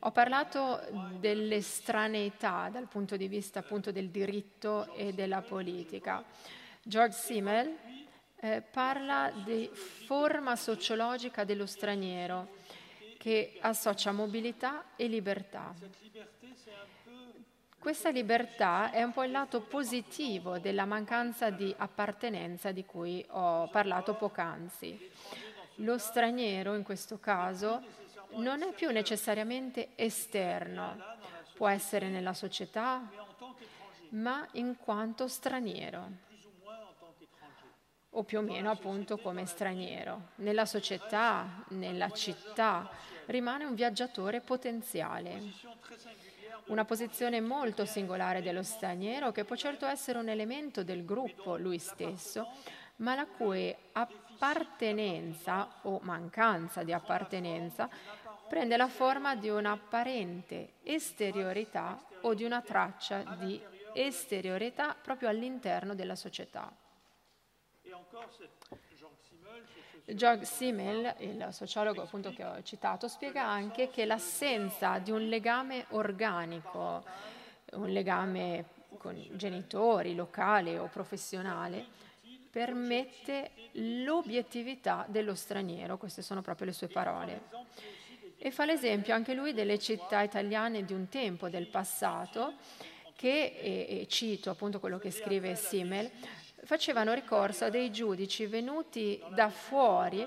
Ho 0.00 0.10
parlato 0.10 0.80
dell'estraneità 1.20 2.68
dal 2.68 2.88
punto 2.88 3.16
di 3.16 3.28
vista 3.28 3.60
appunto 3.60 3.92
del 3.92 4.08
diritto 4.08 4.92
e 4.94 5.12
della 5.12 5.40
politica. 5.40 6.24
George 6.82 7.16
Simmel 7.16 7.93
eh, 8.44 8.60
parla 8.60 9.32
di 9.42 9.70
forma 9.72 10.54
sociologica 10.54 11.44
dello 11.44 11.64
straniero 11.64 12.56
che 13.16 13.56
associa 13.60 14.12
mobilità 14.12 14.84
e 14.96 15.06
libertà. 15.06 15.74
Questa 17.78 18.10
libertà 18.10 18.90
è 18.90 19.02
un 19.02 19.12
po' 19.12 19.24
il 19.24 19.30
lato 19.30 19.62
positivo 19.62 20.58
della 20.58 20.84
mancanza 20.84 21.48
di 21.48 21.74
appartenenza 21.76 22.70
di 22.70 22.84
cui 22.84 23.24
ho 23.30 23.66
parlato 23.68 24.14
poc'anzi. 24.14 25.10
Lo 25.76 25.96
straniero, 25.96 26.74
in 26.74 26.82
questo 26.82 27.18
caso, 27.18 27.82
non 28.36 28.62
è 28.62 28.72
più 28.74 28.90
necessariamente 28.90 29.90
esterno, 29.94 30.96
può 31.54 31.68
essere 31.68 32.08
nella 32.08 32.34
società, 32.34 33.08
ma 34.10 34.46
in 34.52 34.76
quanto 34.76 35.28
straniero 35.28 36.32
o 38.16 38.22
più 38.22 38.38
o 38.38 38.42
meno 38.42 38.70
appunto 38.70 39.18
come 39.18 39.46
straniero. 39.46 40.30
Nella 40.36 40.66
società, 40.66 41.64
nella 41.68 42.10
città, 42.10 42.88
rimane 43.26 43.64
un 43.64 43.74
viaggiatore 43.74 44.40
potenziale. 44.40 45.40
Una 46.66 46.84
posizione 46.84 47.40
molto 47.40 47.84
singolare 47.84 48.42
dello 48.42 48.62
straniero 48.62 49.32
che 49.32 49.44
può 49.44 49.56
certo 49.56 49.86
essere 49.86 50.18
un 50.18 50.28
elemento 50.28 50.82
del 50.82 51.04
gruppo 51.04 51.56
lui 51.56 51.78
stesso, 51.78 52.48
ma 52.96 53.14
la 53.14 53.26
cui 53.26 53.74
appartenenza 53.92 55.80
o 55.82 55.98
mancanza 56.02 56.82
di 56.82 56.92
appartenenza 56.92 57.88
prende 58.48 58.76
la 58.76 58.88
forma 58.88 59.34
di 59.34 59.48
un'apparente 59.48 60.74
esteriorità 60.82 62.02
o 62.22 62.34
di 62.34 62.44
una 62.44 62.62
traccia 62.62 63.22
di 63.38 63.60
esteriorità 63.92 64.94
proprio 65.00 65.28
all'interno 65.28 65.94
della 65.94 66.16
società. 66.16 66.72
Georg 70.06 70.42
Simmel, 70.42 71.14
il 71.18 71.48
sociologo 71.50 72.02
appunto 72.02 72.32
che 72.32 72.44
ho 72.44 72.62
citato, 72.62 73.08
spiega 73.08 73.44
anche 73.44 73.88
che 73.88 74.04
l'assenza 74.04 74.98
di 74.98 75.10
un 75.10 75.28
legame 75.28 75.86
organico, 75.90 77.02
un 77.72 77.88
legame 77.88 78.66
con 78.98 79.20
genitori, 79.32 80.14
locale 80.14 80.78
o 80.78 80.86
professionale, 80.86 81.86
permette 82.50 83.50
l'obiettività 83.72 85.04
dello 85.08 85.34
straniero, 85.34 85.96
queste 85.96 86.22
sono 86.22 86.42
proprio 86.42 86.66
le 86.66 86.72
sue 86.72 86.88
parole. 86.88 87.42
E 88.36 88.50
fa 88.50 88.64
l'esempio 88.64 89.14
anche 89.14 89.34
lui 89.34 89.54
delle 89.54 89.78
città 89.78 90.20
italiane 90.20 90.84
di 90.84 90.92
un 90.92 91.08
tempo, 91.08 91.48
del 91.48 91.66
passato, 91.66 92.54
che, 93.16 93.56
e, 93.58 94.00
e 94.02 94.06
cito 94.06 94.50
appunto 94.50 94.78
quello 94.78 94.98
che 94.98 95.10
scrive 95.10 95.56
Simmel, 95.56 96.10
facevano 96.64 97.12
ricorso 97.12 97.64
a 97.64 97.70
dei 97.70 97.90
giudici 97.90 98.46
venuti 98.46 99.22
da 99.34 99.48
fuori 99.48 100.26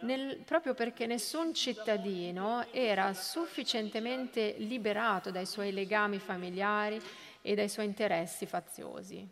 nel, 0.00 0.38
proprio 0.44 0.74
perché 0.74 1.06
nessun 1.06 1.54
cittadino 1.54 2.66
era 2.72 3.12
sufficientemente 3.14 4.54
liberato 4.58 5.30
dai 5.30 5.46
suoi 5.46 5.72
legami 5.72 6.18
familiari 6.18 7.00
e 7.42 7.54
dai 7.54 7.68
suoi 7.68 7.86
interessi 7.86 8.46
faziosi 8.46 9.26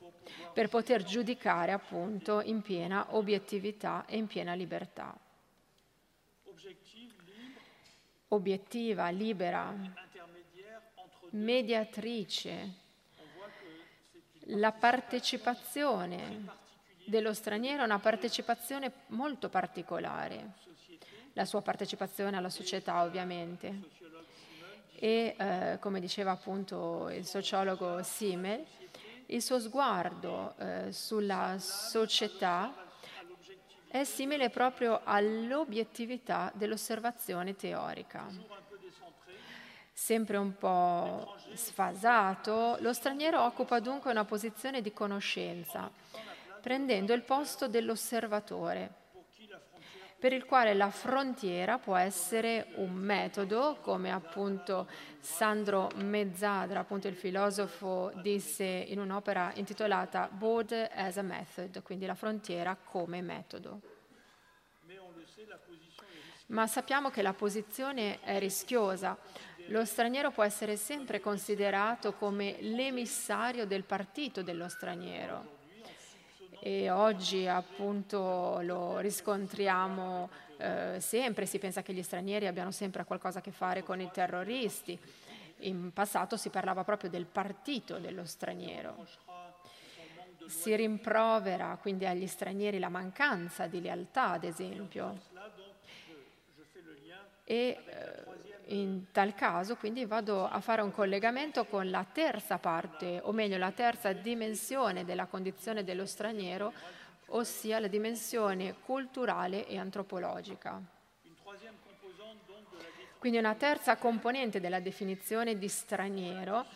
per 0.53 0.69
poter 0.69 1.03
giudicare 1.05 1.73
appunto 1.73 2.41
in 2.41 2.63
piena 2.63 3.09
obiettività 3.11 4.05
e 4.07 4.17
in 4.17 4.27
piena 4.27 4.55
libertà. 4.55 5.17
Obiettiva, 8.29 9.09
libera, 9.11 9.73
mediatrice, 11.31 12.86
la 14.51 14.73
partecipazione 14.73 16.65
dello 17.05 17.33
straniero 17.33 17.83
è 17.83 17.85
una 17.85 17.99
partecipazione 17.99 18.93
molto 19.09 19.49
particolare, 19.49 20.53
la 21.33 21.45
sua 21.45 21.63
partecipazione 21.63 22.37
alla 22.37 22.51
società 22.51 23.03
ovviamente. 23.03 23.95
E 24.99 25.35
eh, 25.39 25.79
come 25.81 26.01
diceva 26.01 26.31
appunto 26.31 27.11
il 27.11 27.27
sociologo 27.27 28.03
Simmel, 28.03 28.65
il 29.27 29.43
suo 29.43 29.59
sguardo 29.59 30.55
eh, 30.59 30.93
sulla 30.93 31.57
società 31.59 32.73
è 33.89 34.05
simile 34.05 34.51
proprio 34.51 35.01
all'obiettività 35.05 36.51
dell'osservazione 36.55 37.57
teorica. 37.57 38.27
Sempre 39.99 40.37
un 40.37 40.59
po' 40.59 41.35
sfasato, 41.55 42.77
lo 42.81 42.93
straniero 42.93 43.43
occupa 43.43 43.81
dunque 43.81 44.11
una 44.11 44.27
posizione 44.27 44.83
di 44.83 44.93
conoscenza, 44.93 45.91
prendendo 46.61 47.15
il 47.15 47.23
posto 47.23 47.67
dell'osservatore 47.67 49.05
per 50.19 50.33
il 50.33 50.45
quale 50.45 50.75
la 50.75 50.91
frontiera 50.91 51.79
può 51.79 51.95
essere 51.97 52.69
un 52.77 52.93
metodo, 52.93 53.79
come 53.81 54.11
appunto 54.11 54.89
Sandro 55.19 55.91
Mezzadra, 55.97 56.81
appunto 56.81 57.07
il 57.07 57.15
filosofo, 57.15 58.13
disse 58.23 58.65
in 58.65 58.99
un'opera 58.99 59.53
intitolata 59.55 60.29
Border 60.31 60.91
as 60.95 61.19
a 61.19 61.23
Method, 61.23 61.83
quindi 61.83 62.07
la 62.07 62.15
frontiera 62.15 62.77
come 62.77 63.23
metodo. 63.23 63.81
Ma 66.47 66.67
sappiamo 66.67 67.11
che 67.11 67.23
la 67.23 67.33
posizione 67.33 68.21
è 68.21 68.39
rischiosa. 68.39 69.19
Lo 69.69 69.85
straniero 69.85 70.31
può 70.31 70.45
essere 70.45 70.77
sempre 70.77 71.21
considerato 71.21 72.13
come 72.15 72.57
l'emissario 72.61 73.67
del 73.67 73.83
partito 73.83 74.43
dello 74.43 74.69
straniero 74.69 75.55
e 76.61 76.91
oggi 76.91 77.47
appunto 77.47 78.61
lo 78.63 78.99
riscontriamo 78.99 80.31
eh, 80.59 80.97
sempre, 81.01 81.47
si 81.47 81.59
pensa 81.59 81.83
che 81.83 81.93
gli 81.93 82.03
stranieri 82.03 82.47
abbiano 82.47 82.71
sempre 82.71 83.05
qualcosa 83.05 83.39
a 83.41 83.43
che 83.43 83.51
fare 83.51 83.83
con 83.83 84.01
i 84.01 84.11
terroristi. 84.13 84.99
In 85.61 85.93
passato 85.93 86.37
si 86.37 86.49
parlava 86.51 86.85
proprio 86.85 87.11
del 87.11 87.27
partito 87.27 87.99
dello 87.99 88.25
straniero. 88.25 89.07
Si 90.47 90.75
rimprovera 90.77 91.77
quindi 91.81 92.07
agli 92.07 92.27
stranieri 92.27 92.79
la 92.79 92.89
mancanza 92.89 93.67
di 93.67 93.81
lealtà, 93.81 94.31
ad 94.31 94.45
esempio. 94.45 95.35
E 97.45 97.79
eh, 97.87 98.36
in 98.69 99.13
tal 99.13 99.35
caso 99.35 99.77
quindi 99.77 100.05
vado 100.07 100.49
a 100.49 100.61
fare 100.61 100.83
un 100.83 100.91
collegamento 100.91 101.67
con 101.67 101.89
la 101.91 102.05
terza 102.11 102.59
parte, 102.59 103.21
o 103.23 103.33
meglio 103.33 103.59
la 103.59 103.73
terza 103.73 104.13
dimensione 104.13 105.05
della 105.05 105.27
condizione 105.27 105.85
dello 105.85 106.07
straniero, 106.07 106.73
ossia 107.27 107.79
la 107.79 107.89
dimensione 107.89 108.77
culturale 108.85 109.67
e 109.67 109.79
antropologica. 109.79 110.81
Quindi 113.19 113.39
una 113.39 113.55
terza 113.55 113.97
componente 113.97 114.61
della 114.61 114.81
definizione 114.81 115.59
di 115.59 115.69
straniero 115.69 116.67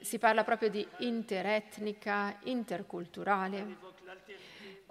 si 0.00 0.18
parla 0.18 0.42
proprio 0.42 0.68
di 0.68 0.86
interetnica, 0.98 2.38
interculturale 2.42 3.91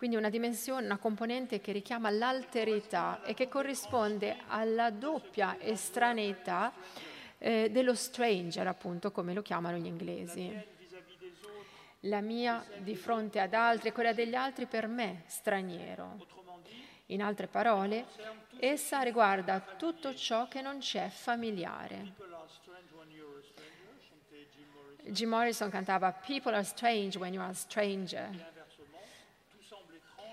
quindi 0.01 0.17
una 0.17 0.31
dimensione, 0.31 0.87
una 0.87 0.97
componente 0.97 1.61
che 1.61 1.71
richiama 1.71 2.09
l'alterità 2.09 3.21
e 3.23 3.35
che 3.35 3.47
corrisponde 3.47 4.35
alla 4.47 4.89
doppia 4.89 5.61
estraneità 5.61 6.73
eh, 7.37 7.69
dello 7.69 7.93
stranger, 7.93 8.65
appunto, 8.65 9.11
come 9.11 9.35
lo 9.35 9.43
chiamano 9.43 9.77
gli 9.77 9.85
inglesi. 9.85 10.52
La 12.06 12.19
mia 12.19 12.65
di 12.79 12.95
fronte 12.95 13.39
ad 13.39 13.54
altri 13.54 13.89
e 13.89 13.91
quella 13.91 14.12
degli 14.12 14.33
altri 14.33 14.65
per 14.65 14.87
me, 14.87 15.21
straniero. 15.27 16.25
In 17.08 17.21
altre 17.21 17.45
parole, 17.45 18.06
essa 18.58 19.02
riguarda 19.02 19.60
tutto 19.60 20.15
ciò 20.15 20.47
che 20.47 20.63
non 20.63 20.79
c'è 20.79 21.10
familiare. 21.10 22.13
Jim 25.04 25.29
Morrison 25.29 25.69
cantava 25.69 26.12
People 26.12 26.56
are 26.56 26.63
strange 26.63 27.19
when 27.19 27.33
you 27.33 27.43
are 27.43 27.52
a 27.52 27.54
stranger. 27.54 28.60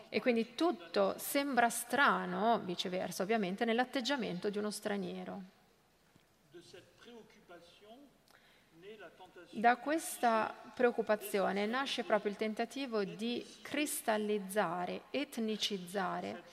E 0.09 0.21
quindi 0.21 0.55
tutto 0.55 1.15
sembra 1.19 1.69
strano, 1.69 2.61
viceversa 2.61 3.23
ovviamente, 3.23 3.65
nell'atteggiamento 3.65 4.49
di 4.51 4.59
uno 4.59 4.71
straniero. 4.71 5.43
Da 9.51 9.77
questa 9.77 10.55
preoccupazione 10.75 11.67
nasce 11.67 12.05
proprio 12.05 12.31
il 12.31 12.37
tentativo 12.37 13.03
di 13.03 13.45
cristallizzare, 13.63 15.05
etnicizzare 15.11 16.45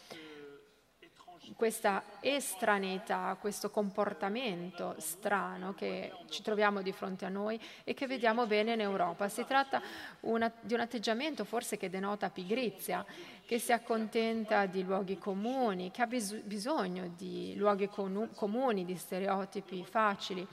questa 1.55 2.03
estraneità, 2.19 3.37
questo 3.39 3.69
comportamento 3.69 4.95
strano 4.97 5.73
che 5.73 6.11
ci 6.29 6.41
troviamo 6.41 6.81
di 6.81 6.91
fronte 6.91 7.25
a 7.25 7.29
noi 7.29 7.59
e 7.83 7.93
che 7.93 8.07
vediamo 8.07 8.45
bene 8.47 8.73
in 8.73 8.81
Europa. 8.81 9.29
Si 9.29 9.45
tratta 9.45 9.81
una, 10.21 10.51
di 10.61 10.73
un 10.73 10.79
atteggiamento 10.79 11.43
forse 11.45 11.77
che 11.77 11.89
denota 11.89 12.29
pigrizia, 12.29 13.05
che 13.45 13.59
si 13.59 13.71
accontenta 13.71 14.65
di 14.65 14.83
luoghi 14.83 15.17
comuni, 15.17 15.91
che 15.91 16.01
ha 16.01 16.07
bis- 16.07 16.41
bisogno 16.41 17.11
di 17.15 17.53
luoghi 17.55 17.87
con- 17.87 18.29
comuni, 18.35 18.85
di 18.85 18.95
stereotipi 18.95 19.85
facili 19.85 20.45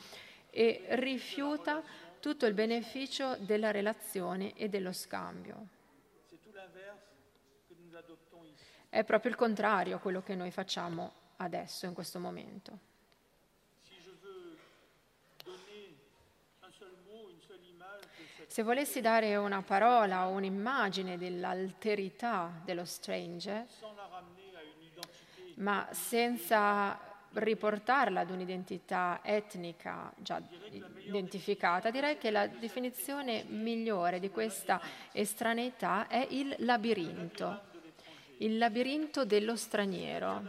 e 0.51 0.84
rifiuta 0.90 1.82
tutto 2.20 2.47
il 2.47 2.55
beneficio 2.55 3.36
della 3.38 3.70
relazione 3.70 4.53
e 4.55 4.68
dello 4.68 4.93
scambio. 4.93 5.80
È 8.93 9.05
proprio 9.05 9.30
il 9.30 9.38
contrario 9.38 9.99
quello 10.01 10.20
che 10.20 10.34
noi 10.34 10.51
facciamo 10.51 11.12
adesso, 11.38 11.86
in 11.86 11.95
questo 11.95 12.18
momento. 12.18 12.78
Se 18.47 18.62
volessi 18.62 19.01
dare 19.01 19.34
una 19.36 19.62
parola 19.62 20.26
o 20.26 20.32
un'immagine 20.32 21.16
dell'alterità 21.16 22.61
dello 22.66 22.84
stranger, 22.84 23.64
ma 25.55 25.88
senza 25.93 27.01
riportarla 27.32 28.20
ad 28.20 28.30
un'identità 28.30 29.20
etnica 29.22 30.12
già 30.18 30.38
identificata, 31.07 31.88
direi 31.88 32.18
che 32.18 32.30
la 32.30 32.47
definizione 32.47 33.45
migliore 33.45 34.20
di 34.20 34.28
questa 34.28 34.78
estraneità 35.12 36.09
è 36.09 36.26
il 36.28 36.55
labirinto 36.59 37.70
il 38.43 38.59
labirinto 38.59 39.24
dello 39.24 39.57
straniero, 39.57 40.43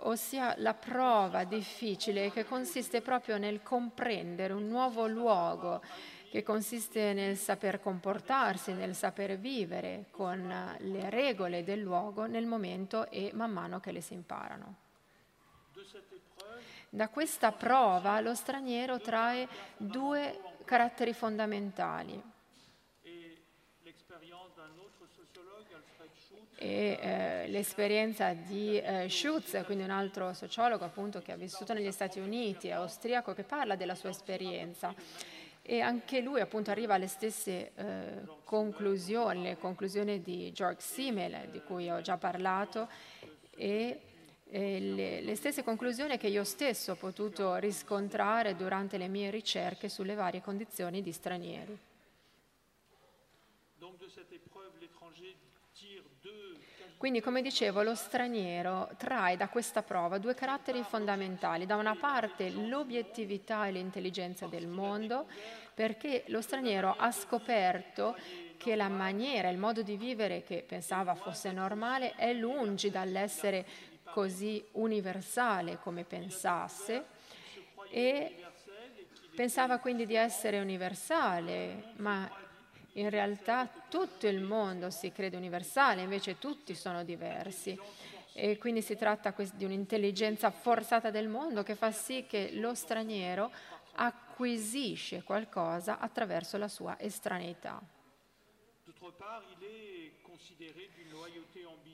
ossia 0.00 0.54
la 0.58 0.74
prova 0.74 1.44
difficile 1.44 2.30
che 2.30 2.44
consiste 2.44 3.00
proprio 3.00 3.38
nel 3.38 3.62
comprendere 3.62 4.52
un 4.52 4.66
nuovo 4.66 5.06
luogo, 5.06 5.80
che 6.28 6.42
consiste 6.42 7.12
nel 7.12 7.36
saper 7.36 7.80
comportarsi, 7.80 8.72
nel 8.72 8.96
saper 8.96 9.38
vivere 9.38 10.06
con 10.10 10.76
le 10.78 11.08
regole 11.08 11.62
del 11.62 11.80
luogo 11.80 12.26
nel 12.26 12.46
momento 12.46 13.08
e 13.10 13.30
man 13.32 13.52
mano 13.52 13.78
che 13.78 13.92
le 13.92 14.00
si 14.00 14.14
imparano. 14.14 14.84
Da 16.88 17.08
questa 17.08 17.52
prova 17.52 18.20
lo 18.20 18.34
straniero 18.34 18.98
trae 18.98 19.48
due 19.76 20.40
caratteri 20.64 21.12
fondamentali 21.12 22.34
e 26.58 26.98
eh, 27.00 27.48
l'esperienza 27.48 28.32
di 28.32 28.78
eh, 28.78 29.08
Schutz, 29.08 29.62
quindi 29.66 29.84
un 29.84 29.90
altro 29.90 30.32
sociologo 30.32 30.84
appunto 30.84 31.20
che 31.20 31.32
ha 31.32 31.36
vissuto 31.36 31.74
negli 31.74 31.92
Stati 31.92 32.18
Uniti, 32.18 32.70
austriaco, 32.70 33.34
che 33.34 33.42
parla 33.42 33.76
della 33.76 33.94
sua 33.94 34.08
esperienza 34.08 34.94
e 35.68 35.80
anche 35.80 36.20
lui 36.20 36.40
appunto 36.40 36.70
arriva 36.70 36.94
alle 36.94 37.08
stesse 37.08 37.72
eh, 37.74 38.22
conclusioni, 38.44 39.42
le 39.42 39.58
conclusioni 39.58 40.22
di 40.22 40.52
George 40.52 40.80
Simmel, 40.80 41.48
di 41.50 41.60
cui 41.60 41.90
ho 41.90 42.00
già 42.00 42.16
parlato, 42.16 42.88
e, 43.50 44.00
e 44.48 44.80
le, 44.80 45.20
le 45.22 45.34
stesse 45.34 45.64
conclusioni 45.64 46.18
che 46.18 46.28
io 46.28 46.44
stesso 46.44 46.92
ho 46.92 46.94
potuto 46.96 47.56
riscontrare 47.56 48.54
durante 48.54 48.96
le 48.96 49.08
mie 49.08 49.28
ricerche 49.30 49.88
sulle 49.88 50.14
varie 50.14 50.40
condizioni 50.40 51.02
di 51.02 51.10
stranieri. 51.10 51.85
Quindi, 56.96 57.20
come 57.20 57.42
dicevo, 57.42 57.82
lo 57.82 57.94
straniero 57.94 58.88
trae 58.96 59.36
da 59.36 59.48
questa 59.48 59.82
prova 59.82 60.16
due 60.16 60.34
caratteri 60.34 60.82
fondamentali. 60.82 61.66
Da 61.66 61.76
una 61.76 61.94
parte 61.94 62.48
l'obiettività 62.48 63.66
e 63.66 63.72
l'intelligenza 63.72 64.46
del 64.46 64.66
mondo, 64.66 65.26
perché 65.74 66.24
lo 66.28 66.40
straniero 66.40 66.94
ha 66.96 67.12
scoperto 67.12 68.16
che 68.56 68.74
la 68.76 68.88
maniera, 68.88 69.50
il 69.50 69.58
modo 69.58 69.82
di 69.82 69.96
vivere 69.98 70.42
che 70.42 70.64
pensava 70.66 71.14
fosse 71.14 71.52
normale 71.52 72.14
è 72.14 72.32
lungi 72.32 72.90
dall'essere 72.90 73.66
così 74.04 74.64
universale 74.72 75.78
come 75.78 76.04
pensasse 76.04 77.04
e 77.90 78.42
pensava 79.34 79.78
quindi 79.78 80.06
di 80.06 80.14
essere 80.14 80.58
universale, 80.58 81.92
ma 81.96 82.26
in 82.96 83.10
realtà 83.10 83.68
tutto 83.88 84.26
il 84.26 84.40
mondo 84.40 84.90
si 84.90 85.12
crede 85.12 85.36
universale, 85.36 86.02
invece 86.02 86.38
tutti 86.38 86.74
sono 86.74 87.04
diversi. 87.04 87.78
E 88.32 88.58
quindi 88.58 88.82
si 88.82 88.96
tratta 88.96 89.34
di 89.54 89.64
un'intelligenza 89.64 90.50
forzata 90.50 91.10
del 91.10 91.28
mondo 91.28 91.62
che 91.62 91.74
fa 91.74 91.90
sì 91.90 92.26
che 92.28 92.50
lo 92.52 92.74
straniero 92.74 93.50
acquisisce 93.94 95.22
qualcosa 95.22 95.98
attraverso 95.98 96.58
la 96.58 96.68
sua 96.68 96.98
estraneità. 96.98 97.80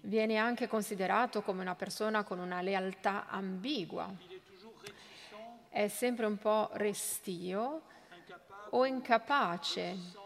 Viene 0.03 0.37
anche 0.37 0.67
considerato 0.67 1.43
come 1.43 1.63
una 1.63 1.77
persona 1.77 2.25
con 2.25 2.41
una 2.41 2.61
lealtà 2.61 3.29
ambigua. 3.29 4.13
È 5.69 5.87
sempre 5.89 6.27
un 6.27 6.39
po' 6.39 6.71
restio 6.73 7.83
o 8.71 8.85
incapace 8.85 10.22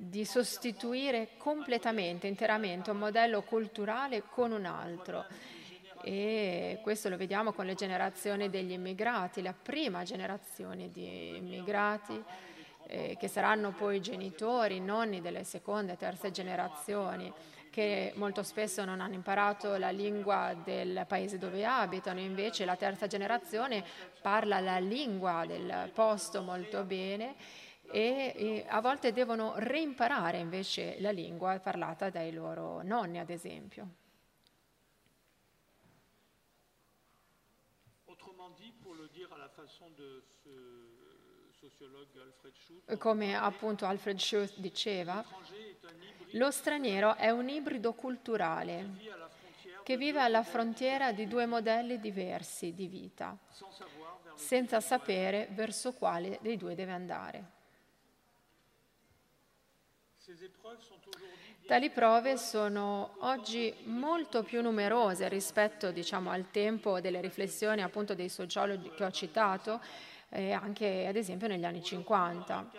di 0.00 0.24
sostituire 0.24 1.30
completamente, 1.38 2.28
interamente 2.28 2.92
un 2.92 2.98
modello 2.98 3.42
culturale 3.42 4.22
con 4.22 4.52
un 4.52 4.64
altro. 4.64 5.24
E 6.02 6.78
questo 6.82 7.08
lo 7.08 7.16
vediamo 7.16 7.52
con 7.52 7.66
le 7.66 7.74
generazioni 7.74 8.48
degli 8.48 8.70
immigrati, 8.70 9.42
la 9.42 9.52
prima 9.60 10.04
generazione 10.04 10.88
di 10.92 11.36
immigrati 11.36 12.22
eh, 12.86 13.16
che 13.18 13.26
saranno 13.26 13.72
poi 13.72 14.00
genitori, 14.00 14.78
nonni 14.78 15.20
delle 15.20 15.42
seconde 15.42 15.94
e 15.94 15.96
terze 15.96 16.30
generazioni 16.30 17.32
che 17.68 18.12
molto 18.14 18.44
spesso 18.44 18.84
non 18.84 19.00
hanno 19.00 19.14
imparato 19.14 19.76
la 19.76 19.90
lingua 19.90 20.54
del 20.62 21.04
paese 21.08 21.38
dove 21.38 21.64
abitano, 21.66 22.20
invece 22.20 22.64
la 22.64 22.76
terza 22.76 23.08
generazione 23.08 23.84
parla 24.22 24.60
la 24.60 24.78
lingua 24.78 25.44
del 25.44 25.90
posto 25.92 26.40
molto 26.42 26.84
bene 26.84 27.34
e, 27.90 28.32
e 28.36 28.64
a 28.68 28.80
volte 28.80 29.12
devono 29.12 29.54
reimparare 29.56 30.38
invece 30.38 31.00
la 31.00 31.10
lingua 31.10 31.58
parlata 31.58 32.10
dai 32.10 32.32
loro 32.32 32.82
nonni, 32.82 33.18
ad 33.18 33.30
esempio. 33.30 34.06
Come 42.98 43.36
appunto 43.36 43.86
Alfred 43.86 44.18
Schutz 44.18 44.58
diceva, 44.58 45.24
lo 46.32 46.50
straniero 46.50 47.14
è 47.16 47.30
un 47.30 47.48
ibrido 47.48 47.92
culturale 47.94 49.16
che 49.82 49.96
vive 49.96 50.20
alla 50.20 50.42
frontiera 50.42 51.12
di 51.12 51.26
due 51.26 51.46
modelli 51.46 51.98
diversi 51.98 52.74
di 52.74 52.86
vita, 52.86 53.36
senza 54.34 54.80
sapere 54.80 55.48
verso 55.52 55.94
quale 55.94 56.38
dei 56.42 56.56
due 56.56 56.74
deve 56.74 56.92
andare. 56.92 57.56
Tali 61.66 61.88
prove 61.88 62.36
sono 62.36 63.16
oggi 63.20 63.74
molto 63.84 64.42
più 64.42 64.60
numerose 64.60 65.26
rispetto 65.26 65.90
diciamo, 65.90 66.30
al 66.30 66.50
tempo 66.50 67.00
delle 67.00 67.22
riflessioni 67.22 67.82
appunto, 67.82 68.14
dei 68.14 68.28
sociologi 68.28 68.90
che 68.90 69.04
ho 69.04 69.10
citato, 69.10 69.80
eh, 70.28 70.52
anche 70.52 71.06
ad 71.06 71.16
esempio 71.16 71.46
negli 71.46 71.64
anni 71.64 71.82
50. 71.82 72.70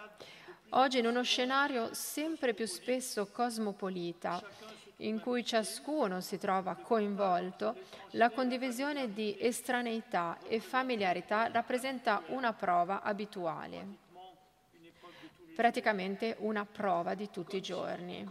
Oggi 0.70 1.00
in 1.00 1.08
uno 1.08 1.24
scenario 1.24 1.91
sempre 1.91 2.54
più 2.54 2.68
spesso 2.68 3.26
cosmopolita, 3.32 4.39
in 4.97 5.20
cui 5.20 5.43
ciascuno 5.43 6.22
si 6.22 6.38
trova 6.38 6.76
coinvolto, 6.76 7.78
la 8.12 8.30
condivisione 8.30 9.12
di 9.12 9.36
estraneità 9.39 10.38
e 10.47 10.60
familiarità 10.60 11.47
rappresenta 11.47 12.22
una 12.28 12.54
prova 12.54 13.02
abituale 13.02 14.08
praticamente 15.60 16.38
una 16.39 16.66
prova 16.66 17.16
di 17.16 17.30
tutti 17.30 17.57
i 17.57 17.62
giorni. 17.62 18.26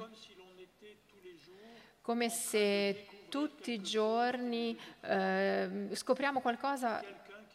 Come 2.00 2.30
se 2.30 3.26
tutti 3.28 3.72
i 3.72 3.82
giorni 3.82 4.74
eh, 5.02 5.90
scopriamo 5.92 6.40
qualcosa 6.40 7.04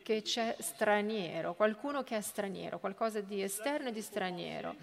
che 0.03 0.21
c'è 0.21 0.55
straniero, 0.59 1.55
qualcuno 1.55 2.03
che 2.03 2.17
è 2.17 2.21
straniero, 2.21 2.77
qualcosa 2.77 3.19
di 3.21 3.41
esterno 3.41 3.87
e 3.87 3.91
di 3.91 4.01
straniero. 4.03 4.75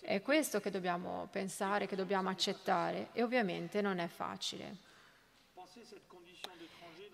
È 0.00 0.20
questo 0.22 0.58
che 0.58 0.72
dobbiamo 0.72 1.28
pensare, 1.30 1.86
che 1.86 1.94
dobbiamo 1.94 2.30
accettare 2.30 3.10
e 3.12 3.22
ovviamente 3.22 3.80
non 3.80 4.00
è 4.00 4.08
facile. 4.08 4.83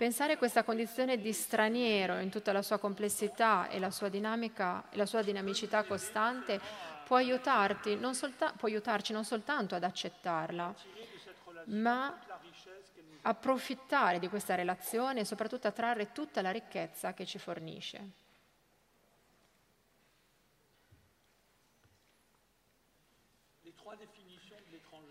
Pensare 0.01 0.39
questa 0.39 0.65
condizione 0.65 1.19
di 1.19 1.31
straniero 1.31 2.21
in 2.21 2.31
tutta 2.31 2.53
la 2.53 2.63
sua 2.63 2.79
complessità 2.79 3.69
e 3.69 3.79
la 3.79 3.91
sua, 3.91 4.09
dinamica, 4.09 4.83
la 4.93 5.05
sua 5.05 5.21
dinamicità 5.21 5.85
costante 5.85 6.59
può, 7.05 7.17
aiutarti, 7.17 7.99
solta- 8.13 8.55
può 8.57 8.67
aiutarci 8.67 9.13
non 9.13 9.27
soltanto 9.27 9.75
ad 9.75 9.85
accettarla, 9.85 10.75
ma 11.67 12.19
approfittare 13.21 14.19
di 14.19 14.31
questa 14.31 14.55
relazione 14.55 15.21
e 15.21 15.25
soprattutto 15.27 15.69
attrarre 15.69 16.13
tutta 16.13 16.41
la 16.41 16.51
ricchezza 16.51 17.13
che 17.13 17.27
ci 17.27 17.39
fornisce. 17.39 18.11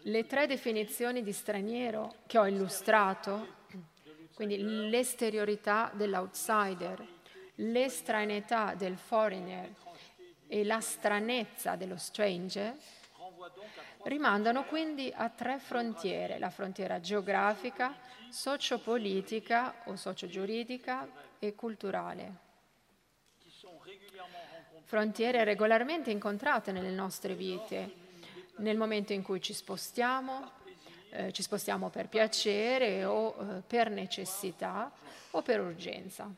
Le 0.02 0.26
tre 0.26 0.48
definizioni 0.48 1.22
di 1.22 1.32
straniero 1.32 2.16
che 2.26 2.40
ho 2.40 2.48
illustrato, 2.48 3.59
quindi 4.40 4.90
l'esteriorità 4.90 5.92
dell'outsider, 5.94 7.06
l'estraneità 7.56 8.74
del 8.74 8.96
foreigner 8.96 9.70
e 10.48 10.64
la 10.64 10.80
stranezza 10.80 11.76
dello 11.76 11.98
stranger, 11.98 12.74
rimandano 14.04 14.64
quindi 14.64 15.12
a 15.14 15.28
tre 15.28 15.60
frontiere, 15.60 16.40
la 16.40 16.50
frontiera 16.50 17.02
geografica, 17.02 17.94
sociopolitica 18.30 19.82
o 19.88 19.98
sociogiuridica 19.98 21.06
e 21.38 21.54
culturale. 21.54 22.34
Frontiere 24.86 25.44
regolarmente 25.44 26.12
incontrate 26.12 26.72
nelle 26.72 26.92
nostre 26.92 27.36
vite, 27.36 27.94
nel 28.60 28.78
momento 28.78 29.12
in 29.12 29.22
cui 29.22 29.42
ci 29.42 29.52
spostiamo, 29.52 30.59
eh, 31.12 31.32
ci 31.32 31.42
spostiamo 31.42 31.90
per 31.90 32.08
piacere 32.08 33.06
o 33.06 33.36
eh, 33.40 33.62
per 33.66 33.90
necessità 33.90 34.92
o 35.32 35.42
per 35.42 35.62
urgenza. 35.62 36.30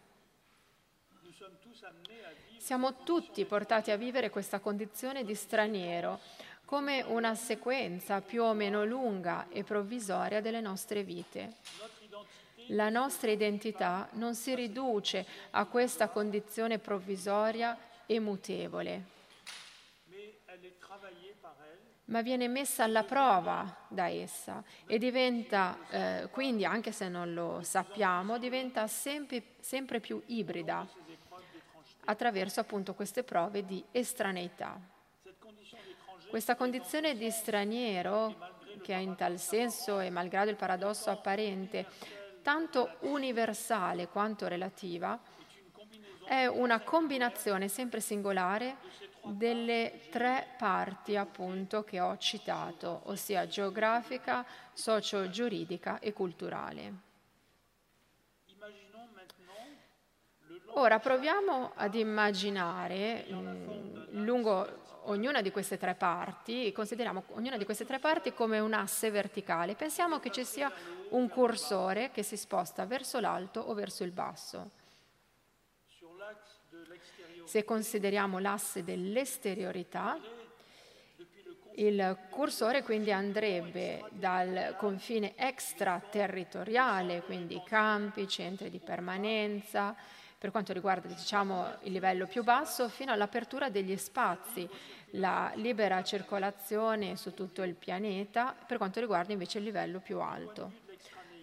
Siamo 2.57 3.03
tutti 3.03 3.43
portati 3.45 3.91
a 3.91 3.97
vivere 3.97 4.29
questa 4.29 4.59
condizione 4.59 5.23
di 5.23 5.33
straniero 5.33 6.19
come 6.63 7.01
una 7.01 7.35
sequenza 7.35 8.21
più 8.21 8.43
o 8.43 8.53
meno 8.53 8.85
lunga 8.85 9.47
e 9.49 9.63
provvisoria 9.63 10.41
delle 10.41 10.61
nostre 10.61 11.03
vite. 11.03 11.55
La 12.67 12.89
nostra 12.89 13.29
identità 13.31 14.07
non 14.13 14.35
si 14.35 14.55
riduce 14.55 15.25
a 15.49 15.65
questa 15.65 16.07
condizione 16.07 16.79
provvisoria 16.79 17.77
e 18.05 18.19
mutevole, 18.19 19.03
ma 22.11 22.21
viene 22.21 22.47
messa 22.49 22.83
alla 22.83 23.03
prova 23.03 23.85
da 23.87 24.09
essa 24.09 24.63
e 24.85 24.97
diventa, 24.97 25.77
eh, 25.89 26.27
quindi 26.29 26.65
anche 26.65 26.91
se 26.91 27.07
non 27.07 27.33
lo 27.33 27.61
sappiamo, 27.63 28.37
diventa 28.37 28.85
sempre, 28.87 29.55
sempre 29.61 30.01
più 30.01 30.21
ibrida 30.27 30.85
attraverso 32.05 32.59
appunto 32.59 32.93
queste 32.93 33.23
prove 33.23 33.65
di 33.65 33.83
estraneità. 33.91 34.77
Questa 36.29 36.55
condizione 36.55 37.15
di 37.15 37.29
straniero, 37.31 38.59
che 38.81 38.93
è 38.93 38.97
in 38.97 39.15
tal 39.15 39.39
senso 39.39 39.99
e 40.01 40.09
malgrado 40.09 40.49
il 40.49 40.57
paradosso 40.57 41.09
apparente, 41.09 41.87
tanto 42.41 42.97
universale 43.01 44.07
quanto 44.07 44.47
relativa, 44.47 45.17
è 46.25 46.45
una 46.45 46.81
combinazione 46.81 47.69
sempre 47.69 48.01
singolare 48.01 48.77
delle 49.23 50.07
tre 50.09 50.47
parti 50.57 51.15
appunto 51.15 51.83
che 51.83 51.99
ho 51.99 52.17
citato, 52.17 53.01
ossia 53.05 53.47
geografica, 53.47 54.45
socio-giuridica 54.73 55.99
e 55.99 56.13
culturale. 56.13 57.09
Ora 60.73 60.99
proviamo 60.99 61.73
ad 61.75 61.95
immaginare 61.95 63.25
mh, 63.27 63.35
mm, 63.35 64.23
lungo 64.23 64.79
ognuna 65.05 65.41
di 65.41 65.51
queste 65.51 65.77
tre 65.77 65.95
parti, 65.95 66.71
consideriamo 66.71 67.23
ognuna 67.31 67.57
di 67.57 67.65
queste 67.65 67.85
tre 67.85 67.99
parti 67.99 68.33
come 68.33 68.59
un 68.59 68.73
asse 68.73 69.09
verticale. 69.11 69.75
Pensiamo 69.75 70.19
che 70.19 70.31
ci 70.31 70.45
sia 70.45 70.71
un 71.09 71.27
cursore 71.27 72.11
che 72.11 72.23
si 72.23 72.37
sposta 72.37 72.85
verso 72.85 73.19
l'alto 73.19 73.59
o 73.59 73.73
verso 73.73 74.03
il 74.03 74.11
basso. 74.11 74.79
Se 77.51 77.65
consideriamo 77.65 78.39
l'asse 78.39 78.81
dell'esteriorità, 78.81 80.17
il 81.75 82.17
cursore 82.29 82.81
quindi 82.81 83.11
andrebbe 83.11 84.05
dal 84.11 84.75
confine 84.77 85.33
extraterritoriale, 85.35 87.23
quindi 87.23 87.61
campi, 87.65 88.25
centri 88.29 88.69
di 88.69 88.79
permanenza, 88.79 89.93
per 90.37 90.49
quanto 90.49 90.71
riguarda 90.71 91.09
diciamo, 91.09 91.79
il 91.81 91.91
livello 91.91 92.25
più 92.25 92.41
basso, 92.41 92.87
fino 92.87 93.11
all'apertura 93.11 93.69
degli 93.69 93.97
spazi, 93.97 94.65
la 95.15 95.51
libera 95.55 96.01
circolazione 96.03 97.17
su 97.17 97.33
tutto 97.33 97.63
il 97.63 97.73
pianeta, 97.73 98.55
per 98.65 98.77
quanto 98.77 99.01
riguarda 99.01 99.33
invece 99.33 99.57
il 99.57 99.65
livello 99.65 99.99
più 99.99 100.21
alto. 100.21 100.71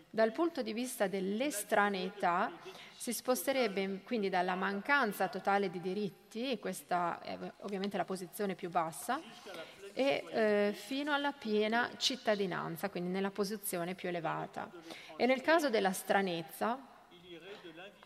Dal 0.09 0.33
punto 0.33 0.63
di 0.63 0.73
vista 0.73 1.07
dell'estraneità, 1.07 2.51
si 2.99 3.13
sposterebbe 3.13 4.01
quindi 4.03 4.29
dalla 4.29 4.57
mancanza 4.57 5.29
totale 5.29 5.71
di 5.71 5.81
diritti, 5.81 6.59
questa 6.59 7.21
è 7.21 7.39
ovviamente 7.59 7.97
la 7.97 8.05
posizione 8.05 8.57
più 8.57 8.71
bassa, 8.71 9.21
e 9.93 10.25
eh, 10.29 10.73
fino 10.75 11.13
alla 11.13 11.31
piena 11.31 11.93
cittadinanza, 11.97 12.91
quindi 12.91 13.11
nella 13.11 13.31
posizione 13.31 13.95
più 13.95 14.09
elevata. 14.09 14.69
E 15.17 15.27
nel 15.27 15.43
caso 15.43 15.71
della 15.71 15.93
stranezza, 15.93 16.77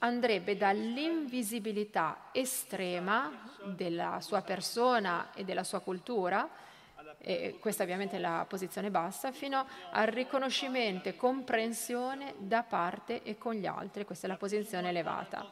andrebbe 0.01 0.59
dall'invisibilità 0.59 2.28
estrema 2.30 3.49
della 3.64 4.20
sua 4.20 4.43
persona 4.43 5.32
e 5.32 5.43
della 5.43 5.64
sua 5.64 5.80
cultura, 5.80 6.47
e 7.25 7.57
questa 7.61 7.85
ovviamente 7.85 8.16
è 8.16 8.18
la 8.18 8.45
posizione 8.49 8.91
bassa, 8.91 9.31
fino 9.31 9.64
al 9.91 10.09
riconoscimento 10.09 11.09
e 11.09 11.16
comprensione 11.16 12.35
da 12.39 12.64
parte 12.64 13.23
e 13.23 13.39
con 13.39 13.55
gli 13.55 13.66
altri, 13.66 14.05
questa 14.05 14.27
è 14.27 14.31
la 14.31 14.37
posizione 14.37 14.89
elevata. 14.89 15.49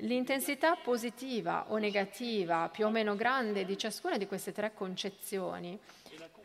L'intensità 0.00 0.76
positiva 0.76 1.66
o 1.68 1.76
negativa 1.76 2.68
più 2.70 2.86
o 2.86 2.90
meno 2.90 3.16
grande 3.16 3.64
di 3.64 3.76
ciascuna 3.78 4.16
di 4.16 4.26
queste 4.26 4.52
tre 4.52 4.72
concezioni 4.74 5.78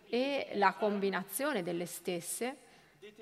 e 0.10 0.52
la 0.54 0.74
combinazione 0.74 1.64
delle 1.64 1.86
stesse 1.86 2.58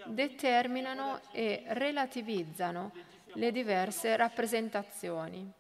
determinano 0.06 1.22
e 1.32 1.64
relativizzano 1.68 2.92
le 3.34 3.52
diverse 3.52 4.16
rappresentazioni, 4.16 5.52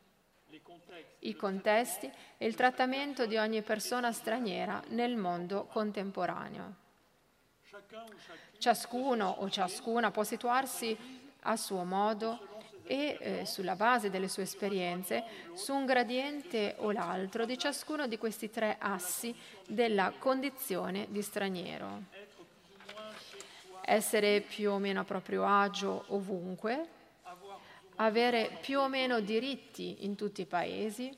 i 1.20 1.36
contesti 1.36 2.12
e 2.38 2.46
il 2.46 2.56
trattamento 2.56 3.26
di 3.26 3.38
ogni 3.38 3.62
persona 3.62 4.12
straniera 4.12 4.82
nel 4.90 5.16
mondo 5.16 5.66
contemporaneo. 5.66 6.76
Ciascuno 8.58 9.36
o 9.40 9.50
ciascuna 9.50 10.12
può 10.12 10.24
situarsi 10.24 10.98
a 11.42 11.56
suo 11.56 11.84
modo 11.84 12.58
e 12.84 13.18
eh, 13.20 13.46
sulla 13.46 13.76
base 13.76 14.10
delle 14.10 14.28
sue 14.28 14.44
esperienze 14.44 15.24
su 15.54 15.74
un 15.74 15.86
gradiente 15.86 16.74
o 16.80 16.92
l'altro 16.92 17.46
di 17.46 17.56
ciascuno 17.56 18.08
di 18.08 18.18
questi 18.18 18.50
tre 18.50 18.78
assi 18.80 19.36
della 19.68 20.12
condizione 20.18 21.06
di 21.10 21.22
straniero. 21.22 22.04
Essere 23.86 24.42
più 24.42 24.72
o 24.72 24.80
meno 24.80 25.02
a 25.02 25.04
proprio 25.04 25.46
agio 25.46 26.06
ovunque, 26.08 26.98
avere 28.02 28.58
più 28.62 28.80
o 28.80 28.88
meno 28.88 29.20
diritti 29.20 30.06
in 30.06 30.16
tutti 30.16 30.42
i 30.42 30.46
paesi, 30.46 31.16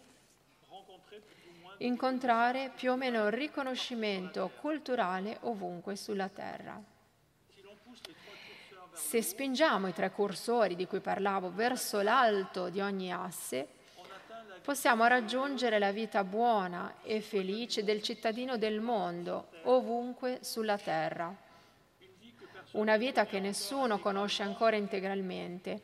incontrare 1.78 2.72
più 2.76 2.92
o 2.92 2.96
meno 2.96 3.30
riconoscimento 3.30 4.52
culturale 4.60 5.38
ovunque 5.42 5.96
sulla 5.96 6.30
Terra. 6.30 6.82
Se 8.94 9.22
spingiamo 9.22 9.88
i 9.88 9.94
tre 9.94 10.12
cursori 10.12 10.76
di 10.76 10.86
cui 10.86 11.00
parlavo 11.00 11.52
verso 11.52 12.02
l'alto 12.02 12.70
di 12.70 12.82
ogni 12.82 13.12
asse, 13.12 13.68
possiamo 14.62 15.06
raggiungere 15.06 15.80
la 15.80 15.92
vita 15.92 16.24
buona 16.24 16.96
e 17.04 17.22
felice 17.22 17.84
del 17.84 18.02
cittadino 18.02 18.58
del 18.58 18.80
mondo, 18.80 19.50
ovunque 19.64 20.40
sulla 20.42 20.78
Terra. 20.78 21.50
Una 22.72 22.96
vita 22.98 23.26
che 23.26 23.40
nessuno 23.40 24.00
conosce 24.00 24.44
ancora 24.44 24.78
integralmente 24.78 25.82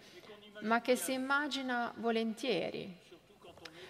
ma 0.61 0.81
che 0.81 0.95
si 0.95 1.13
immagina 1.13 1.93
volentieri, 1.97 2.97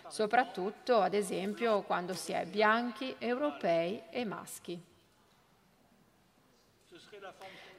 soprattutto 0.08 1.00
ad 1.02 1.14
esempio 1.14 1.82
quando 1.82 2.14
si 2.14 2.32
è 2.32 2.46
bianchi, 2.46 3.16
europei 3.18 4.04
e 4.10 4.26
maschi. 4.26 4.82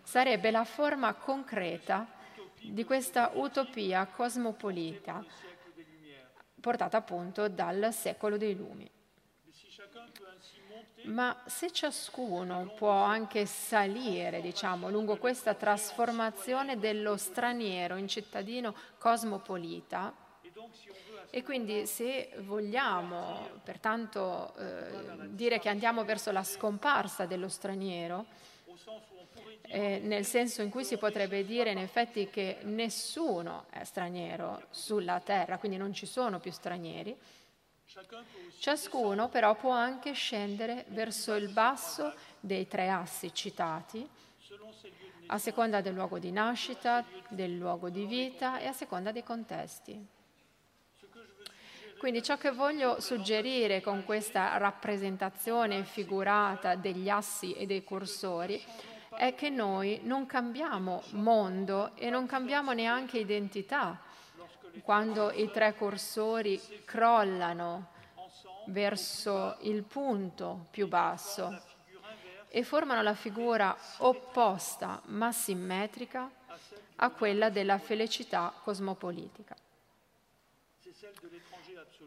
Sarebbe 0.02 0.50
la 0.50 0.64
forma 0.64 1.12
concreta 1.14 2.06
di 2.60 2.84
questa 2.84 3.30
utopia 3.34 4.06
cosmopolita 4.06 5.24
portata 6.60 6.96
appunto 6.96 7.48
dal 7.48 7.92
secolo 7.92 8.36
dei 8.36 8.56
lumi. 8.56 8.90
Ma 11.08 11.34
se 11.46 11.72
ciascuno 11.72 12.74
può 12.76 12.90
anche 12.90 13.46
salire, 13.46 14.42
diciamo, 14.42 14.90
lungo 14.90 15.16
questa 15.16 15.54
trasformazione 15.54 16.78
dello 16.78 17.16
straniero 17.16 17.96
in 17.96 18.08
cittadino 18.08 18.74
cosmopolita, 18.98 20.14
e 21.30 21.42
quindi 21.42 21.86
se 21.86 22.32
vogliamo 22.40 23.60
pertanto 23.62 24.54
eh, 24.56 25.28
dire 25.28 25.58
che 25.58 25.70
andiamo 25.70 26.04
verso 26.04 26.30
la 26.30 26.44
scomparsa 26.44 27.24
dello 27.24 27.48
straniero, 27.48 28.26
eh, 29.62 30.00
nel 30.02 30.26
senso 30.26 30.60
in 30.60 30.68
cui 30.68 30.84
si 30.84 30.98
potrebbe 30.98 31.44
dire 31.44 31.70
in 31.70 31.78
effetti 31.78 32.28
che 32.28 32.58
nessuno 32.62 33.64
è 33.70 33.82
straniero 33.84 34.62
sulla 34.70 35.20
terra, 35.20 35.58
quindi 35.58 35.78
non 35.78 35.94
ci 35.94 36.06
sono 36.06 36.38
più 36.38 36.52
stranieri. 36.52 37.16
Ciascuno 38.58 39.30
però 39.30 39.54
può 39.54 39.70
anche 39.70 40.12
scendere 40.12 40.84
verso 40.88 41.34
il 41.34 41.48
basso 41.48 42.12
dei 42.38 42.68
tre 42.68 42.90
assi 42.90 43.32
citati, 43.32 44.06
a 45.28 45.38
seconda 45.38 45.80
del 45.80 45.94
luogo 45.94 46.18
di 46.18 46.30
nascita, 46.30 47.02
del 47.28 47.56
luogo 47.56 47.88
di 47.88 48.04
vita 48.04 48.58
e 48.58 48.66
a 48.66 48.72
seconda 48.72 49.10
dei 49.10 49.22
contesti. 49.22 50.06
Quindi 51.98 52.22
ciò 52.22 52.36
che 52.36 52.50
voglio 52.50 53.00
suggerire 53.00 53.80
con 53.80 54.04
questa 54.04 54.58
rappresentazione 54.58 55.82
figurata 55.84 56.74
degli 56.74 57.08
assi 57.08 57.54
e 57.54 57.64
dei 57.64 57.84
cursori 57.84 58.62
è 59.16 59.34
che 59.34 59.48
noi 59.48 60.00
non 60.02 60.26
cambiamo 60.26 61.02
mondo 61.12 61.96
e 61.96 62.10
non 62.10 62.26
cambiamo 62.26 62.72
neanche 62.72 63.18
identità 63.18 63.98
quando 64.82 65.30
i 65.30 65.50
tre 65.50 65.74
cursori 65.74 66.60
crollano 66.84 67.92
verso 68.66 69.56
il 69.60 69.82
punto 69.82 70.66
più 70.70 70.88
basso 70.88 71.62
e 72.48 72.62
formano 72.62 73.02
la 73.02 73.14
figura 73.14 73.76
opposta 73.98 75.00
ma 75.06 75.32
simmetrica 75.32 76.30
a 76.96 77.10
quella 77.10 77.50
della 77.50 77.78
felicità 77.78 78.52
cosmopolitica. 78.62 79.54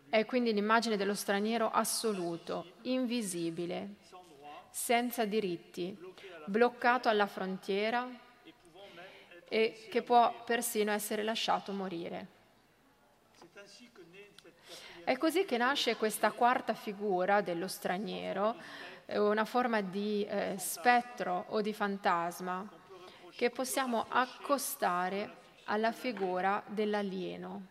È 0.09 0.25
quindi 0.25 0.53
l'immagine 0.53 0.97
dello 0.97 1.13
straniero 1.13 1.69
assoluto, 1.71 2.73
invisibile, 2.81 3.95
senza 4.69 5.25
diritti, 5.25 5.97
bloccato 6.45 7.07
alla 7.07 7.27
frontiera 7.27 8.09
e 9.47 9.87
che 9.89 10.01
può 10.01 10.43
persino 10.43 10.91
essere 10.91 11.23
lasciato 11.23 11.71
morire. 11.71 12.39
È 15.03 15.17
così 15.17 15.45
che 15.45 15.57
nasce 15.57 15.95
questa 15.95 16.31
quarta 16.31 16.73
figura 16.73 17.41
dello 17.41 17.67
straniero, 17.67 18.55
una 19.07 19.45
forma 19.45 19.81
di 19.81 20.25
eh, 20.25 20.55
spettro 20.57 21.45
o 21.49 21.61
di 21.61 21.73
fantasma 21.73 22.67
che 23.35 23.49
possiamo 23.49 24.05
accostare 24.07 25.37
alla 25.65 25.91
figura 25.91 26.63
dell'alieno. 26.67 27.67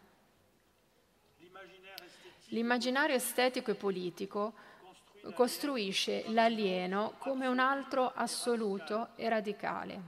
L'immaginario 2.48 3.14
estetico 3.14 3.70
e 3.70 3.74
politico 3.74 4.54
costruisce 5.34 6.24
l'alieno 6.28 7.14
come 7.18 7.46
un 7.46 7.58
altro 7.58 8.10
assoluto 8.12 9.10
e 9.16 9.28
radicale. 9.28 10.02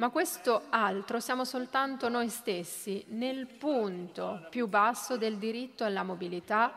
Ma 0.00 0.08
questo 0.08 0.62
altro 0.70 1.20
siamo 1.20 1.44
soltanto 1.44 2.08
noi 2.08 2.30
stessi 2.30 3.04
nel 3.08 3.46
punto 3.46 4.46
più 4.48 4.66
basso 4.66 5.18
del 5.18 5.36
diritto 5.36 5.84
alla 5.84 6.02
mobilità, 6.02 6.72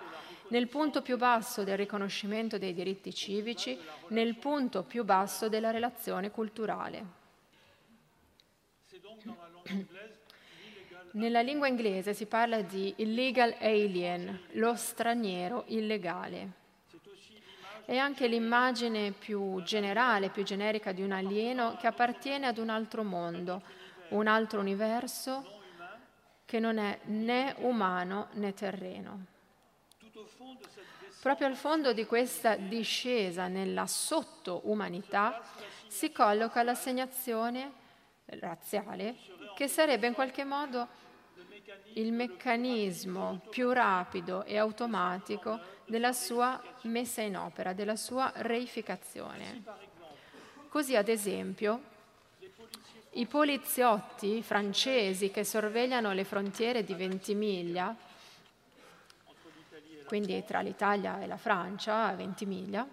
nel 0.49 0.67
punto 0.67 1.01
più 1.01 1.15
basso 1.15 1.63
del 1.63 1.77
riconoscimento 1.77 2.57
dei 2.57 2.73
diritti 2.73 3.13
civici, 3.13 3.79
nel 4.09 4.35
punto 4.35 4.83
più 4.83 5.05
basso 5.05 5.47
della 5.47 5.71
relazione 5.71 6.31
culturale. 6.31 7.05
Nella 11.11 11.41
lingua 11.41 11.67
inglese 11.69 12.13
si 12.13 12.25
parla 12.25 12.61
di 12.61 12.93
illegal 12.97 13.55
alien, 13.61 14.47
lo 14.51 14.75
straniero 14.75 15.63
illegale. 15.67 16.62
È 17.85 17.97
anche 17.97 18.27
l'immagine 18.27 19.11
più 19.11 19.61
generale, 19.63 20.29
più 20.29 20.43
generica 20.43 20.91
di 20.91 21.01
un 21.01 21.11
alieno 21.11 21.75
che 21.75 21.87
appartiene 21.87 22.47
ad 22.47 22.57
un 22.57 22.69
altro 22.69 23.03
mondo, 23.03 23.61
un 24.09 24.27
altro 24.27 24.59
universo 24.59 25.61
che 26.45 26.59
non 26.59 26.77
è 26.77 26.99
né 27.05 27.55
umano 27.59 28.27
né 28.33 28.53
terreno. 28.53 29.25
Proprio 31.21 31.47
al 31.47 31.55
fondo 31.55 31.93
di 31.93 32.05
questa 32.05 32.55
discesa 32.55 33.47
nella 33.47 33.87
sottoumanità 33.87 35.41
si 35.87 36.11
colloca 36.11 36.63
l'assegnazione 36.63 37.71
razziale 38.25 39.15
che 39.55 39.67
sarebbe 39.67 40.07
in 40.07 40.13
qualche 40.13 40.43
modo 40.43 40.87
il 41.93 42.11
meccanismo 42.11 43.41
più 43.49 43.71
rapido 43.71 44.43
e 44.43 44.57
automatico 44.57 45.59
della 45.85 46.13
sua 46.13 46.61
messa 46.83 47.21
in 47.21 47.37
opera, 47.37 47.73
della 47.73 47.95
sua 47.95 48.31
reificazione. 48.35 49.63
Così, 50.69 50.95
ad 50.95 51.07
esempio, 51.07 51.91
i 53.11 53.25
poliziotti 53.27 54.41
francesi 54.41 55.29
che 55.29 55.43
sorvegliano 55.43 56.13
le 56.13 56.23
frontiere 56.23 56.83
di 56.83 56.95
Ventimiglia, 56.95 57.95
quindi 60.05 60.43
tra 60.45 60.61
l'Italia 60.61 61.21
e 61.21 61.27
la 61.27 61.37
Francia, 61.37 62.11
Ventimiglia, 62.13 62.87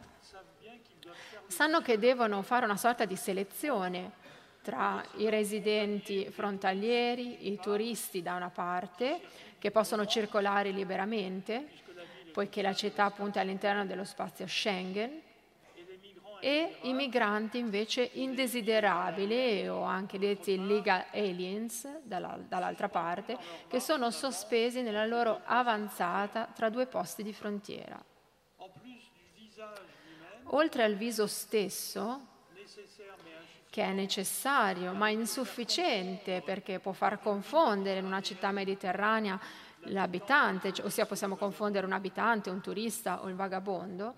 sanno 1.46 1.80
che 1.80 1.98
devono 1.98 2.42
fare 2.42 2.64
una 2.64 2.76
sorta 2.76 3.04
di 3.04 3.16
selezione 3.16 4.18
tra 4.70 5.04
i 5.16 5.28
residenti 5.28 6.30
frontalieri, 6.30 7.48
i 7.48 7.58
turisti 7.58 8.22
da 8.22 8.36
una 8.36 8.50
parte, 8.50 9.20
che 9.58 9.72
possono 9.72 10.06
circolare 10.06 10.70
liberamente, 10.70 11.66
poiché 12.32 12.62
la 12.62 12.72
città 12.72 13.06
appunto 13.06 13.38
è 13.38 13.40
all'interno 13.40 13.84
dello 13.84 14.04
spazio 14.04 14.46
Schengen, 14.46 15.22
e 16.42 16.76
i 16.82 16.92
migranti 16.92 17.58
invece 17.58 18.10
indesiderabili 18.12 19.68
o 19.68 19.82
anche 19.82 20.20
detti 20.20 20.56
legal 20.64 21.04
aliens 21.12 21.86
dall'altra 22.04 22.88
parte, 22.88 23.36
che 23.66 23.80
sono 23.80 24.12
sospesi 24.12 24.82
nella 24.82 25.04
loro 25.04 25.40
avanzata 25.44 26.48
tra 26.54 26.70
due 26.70 26.86
posti 26.86 27.24
di 27.24 27.32
frontiera. 27.32 28.00
Oltre 30.52 30.84
al 30.84 30.94
viso 30.94 31.26
stesso, 31.26 32.28
che 33.70 33.84
è 33.84 33.92
necessario, 33.92 34.92
ma 34.92 35.08
insufficiente 35.08 36.42
perché 36.44 36.80
può 36.80 36.92
far 36.92 37.20
confondere 37.20 38.00
in 38.00 38.04
una 38.04 38.20
città 38.20 38.50
mediterranea 38.50 39.40
l'abitante, 39.84 40.72
cioè, 40.72 40.84
ossia 40.84 41.06
possiamo 41.06 41.36
confondere 41.36 41.86
un 41.86 41.92
abitante, 41.92 42.50
un 42.50 42.60
turista 42.60 43.22
o 43.22 43.28
il 43.28 43.36
vagabondo, 43.36 44.14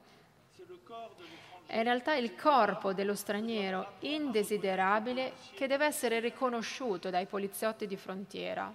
è 1.67 1.77
in 1.77 1.85
realtà 1.85 2.15
il 2.15 2.35
corpo 2.35 2.93
dello 2.93 3.15
straniero 3.15 3.93
indesiderabile 4.01 5.33
che 5.55 5.67
deve 5.67 5.87
essere 5.87 6.21
riconosciuto 6.21 7.09
dai 7.09 7.27
poliziotti 7.27 7.87
di 7.87 7.97
frontiera. 7.97 8.75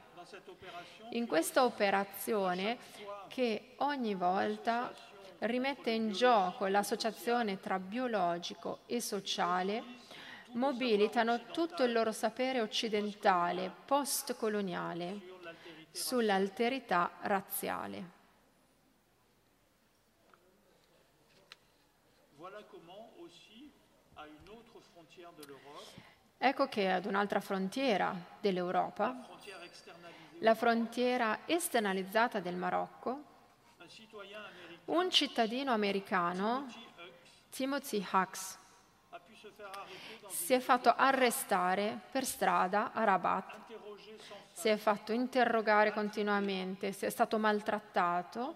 In 1.12 1.28
questa 1.28 1.64
operazione 1.64 2.78
che 3.28 3.74
ogni 3.78 4.16
volta 4.16 4.92
rimette 5.40 5.92
in 5.92 6.12
gioco 6.12 6.66
l'associazione 6.66 7.60
tra 7.60 7.78
biologico 7.78 8.80
e 8.88 9.00
sociale, 9.00 9.97
mobilitano 10.58 11.46
tutto 11.46 11.84
il 11.84 11.92
loro 11.92 12.12
sapere 12.12 12.62
occidentale, 12.62 13.72
postcoloniale, 13.86 15.22
sull'alterità 15.92 17.12
razziale. 17.22 18.16
Ecco 26.40 26.68
che 26.68 26.92
ad 26.92 27.06
un'altra 27.06 27.40
frontiera 27.40 28.16
dell'Europa, 28.40 29.28
la 30.40 30.56
frontiera 30.56 31.40
esternalizzata 31.46 32.40
del 32.40 32.56
Marocco, 32.56 33.24
un 34.86 35.10
cittadino 35.10 35.72
americano, 35.72 36.68
Timothy 37.50 38.06
Hux, 38.12 38.58
si 40.30 40.54
è 40.54 40.60
fatto 40.60 40.94
arrestare 40.96 42.00
per 42.12 42.26
strada 42.26 42.92
a 42.94 43.04
Rabat, 43.04 43.56
si 44.54 44.70
è 44.70 44.78
fatto 44.78 45.12
interrogare 45.12 45.92
continuamente, 45.92 46.92
si 46.92 47.06
è 47.06 47.10
stato 47.10 47.38
maltrattato 47.38 48.56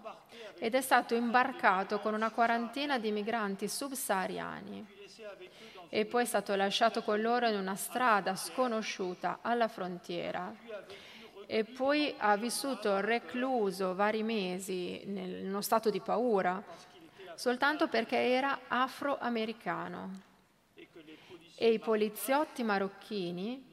ed 0.58 0.74
è 0.74 0.80
stato 0.80 1.14
imbarcato 1.14 2.00
con 2.00 2.14
una 2.14 2.30
quarantina 2.30 2.98
di 2.98 3.10
migranti 3.10 3.68
subsahariani. 3.68 5.00
E 5.88 6.06
poi 6.06 6.22
è 6.22 6.26
stato 6.26 6.54
lasciato 6.54 7.02
con 7.02 7.20
loro 7.20 7.46
in 7.46 7.56
una 7.56 7.76
strada 7.76 8.34
sconosciuta 8.34 9.40
alla 9.42 9.68
frontiera. 9.68 10.54
E 11.46 11.64
poi 11.64 12.14
ha 12.16 12.36
vissuto 12.36 13.00
recluso 13.00 13.94
vari 13.94 14.22
mesi 14.22 15.02
in 15.04 15.46
uno 15.46 15.60
stato 15.60 15.90
di 15.90 16.00
paura 16.00 16.62
soltanto 17.34 17.88
perché 17.88 18.16
era 18.16 18.60
afroamericano 18.68 20.30
e 21.54 21.72
i 21.72 21.78
poliziotti 21.78 22.62
marocchini, 22.62 23.70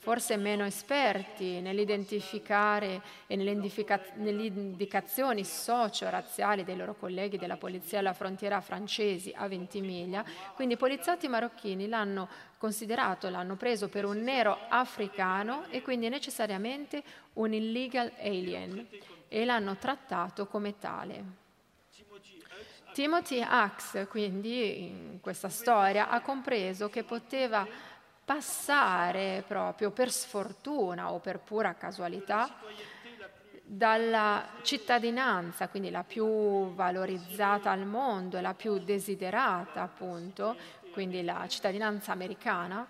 forse 0.00 0.38
meno 0.38 0.64
esperti 0.64 1.60
nell'identificare 1.60 3.02
e 3.26 3.36
nelle, 3.36 3.50
indicazioni 3.52 5.44
socio-razziali 5.44 6.64
dei 6.64 6.76
loro 6.76 6.94
colleghi 6.94 7.36
della 7.36 7.58
polizia 7.58 7.98
alla 7.98 8.14
frontiera 8.14 8.62
francesi 8.62 9.30
a 9.36 9.46
Ventimiglia. 9.46 10.24
Quindi 10.54 10.74
i 10.74 10.78
poliziotti 10.78 11.28
marocchini 11.28 11.86
l'hanno 11.86 12.28
considerato, 12.56 13.28
l'hanno 13.28 13.56
preso 13.56 13.88
per 13.88 14.06
un 14.06 14.22
nero 14.22 14.56
africano 14.68 15.66
e 15.68 15.82
quindi 15.82 16.08
necessariamente 16.08 17.02
un 17.34 17.52
illegal 17.52 18.10
alien 18.18 18.86
e 19.28 19.44
l'hanno 19.44 19.76
trattato 19.76 20.46
come 20.46 20.78
tale. 20.78 21.48
Timothy 22.92 23.40
Axe, 23.40 24.06
quindi, 24.06 24.86
in 24.86 25.20
questa 25.20 25.48
storia, 25.48 26.08
ha 26.08 26.20
compreso 26.20 26.88
che 26.88 27.04
poteva 27.04 27.66
passare 28.24 29.42
proprio 29.46 29.90
per 29.90 30.10
sfortuna 30.10 31.12
o 31.12 31.18
per 31.18 31.38
pura 31.40 31.74
casualità 31.74 32.48
dalla 33.62 34.46
cittadinanza, 34.62 35.68
quindi 35.68 35.90
la 35.90 36.02
più 36.02 36.72
valorizzata 36.74 37.70
al 37.70 37.86
mondo 37.86 38.40
la 38.40 38.54
più 38.54 38.78
desiderata 38.78 39.82
appunto, 39.82 40.56
quindi 40.92 41.22
la 41.22 41.46
cittadinanza 41.48 42.12
americana, 42.12 42.86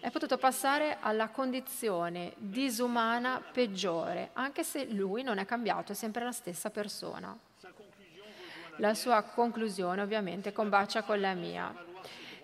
è 0.00 0.10
potuto 0.10 0.38
passare 0.38 0.96
alla 1.00 1.28
condizione 1.28 2.32
disumana 2.36 3.40
peggiore, 3.40 4.30
anche 4.32 4.64
se 4.64 4.86
lui 4.86 5.22
non 5.22 5.38
è 5.38 5.44
cambiato, 5.44 5.92
è 5.92 5.94
sempre 5.94 6.24
la 6.24 6.32
stessa 6.32 6.70
persona. 6.70 7.36
La 8.80 8.94
sua 8.94 9.22
conclusione 9.22 10.00
ovviamente 10.00 10.52
combacia 10.52 11.02
con 11.02 11.20
la 11.20 11.34
mia. 11.34 11.70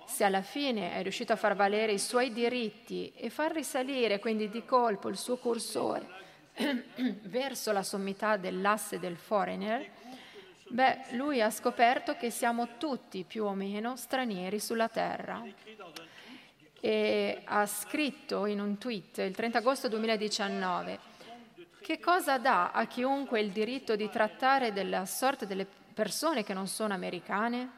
Se 0.07 0.23
alla 0.23 0.43
fine 0.43 0.93
è 0.93 1.01
riuscito 1.01 1.33
a 1.33 1.37
far 1.37 1.57
valere 1.57 1.93
i 1.93 1.99
suoi 1.99 2.31
diritti 2.31 3.11
e 3.17 3.31
far 3.31 3.53
risalire 3.53 4.19
quindi 4.19 4.51
di 4.51 4.63
colpo 4.67 5.09
il 5.09 5.17
suo 5.17 5.39
cursore 5.39 6.07
verso 7.25 7.73
la 7.73 7.83
sommità 7.83 8.37
dell'asse 8.37 8.99
del 8.99 9.17
foreigner, 9.17 9.91
beh, 10.69 10.99
lui 11.13 11.41
ha 11.41 11.49
scoperto 11.49 12.17
che 12.17 12.29
siamo 12.29 12.77
tutti 12.77 13.25
più 13.25 13.45
o 13.45 13.55
meno 13.55 13.97
stranieri 13.97 14.61
sulla 14.61 14.89
Terra. 14.89 15.43
E 16.79 17.41
ha 17.45 17.65
scritto 17.65 18.45
in 18.45 18.61
un 18.61 18.77
tweet 18.77 19.19
il 19.19 19.35
30 19.35 19.59
agosto 19.59 19.89
2019 19.89 21.15
che 21.81 21.99
cosa 21.99 22.37
dà 22.37 22.73
a 22.73 22.85
chiunque 22.87 23.41
il 23.41 23.53
diritto 23.53 23.97
di 23.97 24.11
trattare 24.11 24.73
della 24.73 25.07
sorte 25.07 25.47
delle 25.47 25.67
persone 25.97 26.45
che 26.45 26.53
non 26.53 26.67
sono 26.67 26.93
americane? 26.93 27.71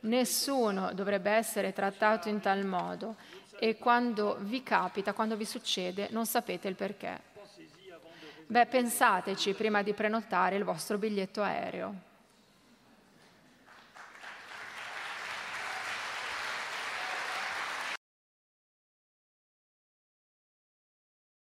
Nessuno 0.00 0.94
dovrebbe 0.94 1.30
essere 1.30 1.74
trattato 1.74 2.30
in 2.30 2.40
tal 2.40 2.64
modo 2.64 3.16
e 3.58 3.76
quando 3.76 4.38
vi 4.40 4.62
capita, 4.62 5.12
quando 5.12 5.36
vi 5.36 5.44
succede, 5.44 6.08
non 6.12 6.24
sapete 6.24 6.66
il 6.66 6.74
perché. 6.74 7.20
Beh, 8.46 8.64
pensateci 8.64 9.52
prima 9.52 9.82
di 9.82 9.92
prenotare 9.92 10.56
il 10.56 10.64
vostro 10.64 10.96
biglietto 10.96 11.42
aereo. 11.42 11.94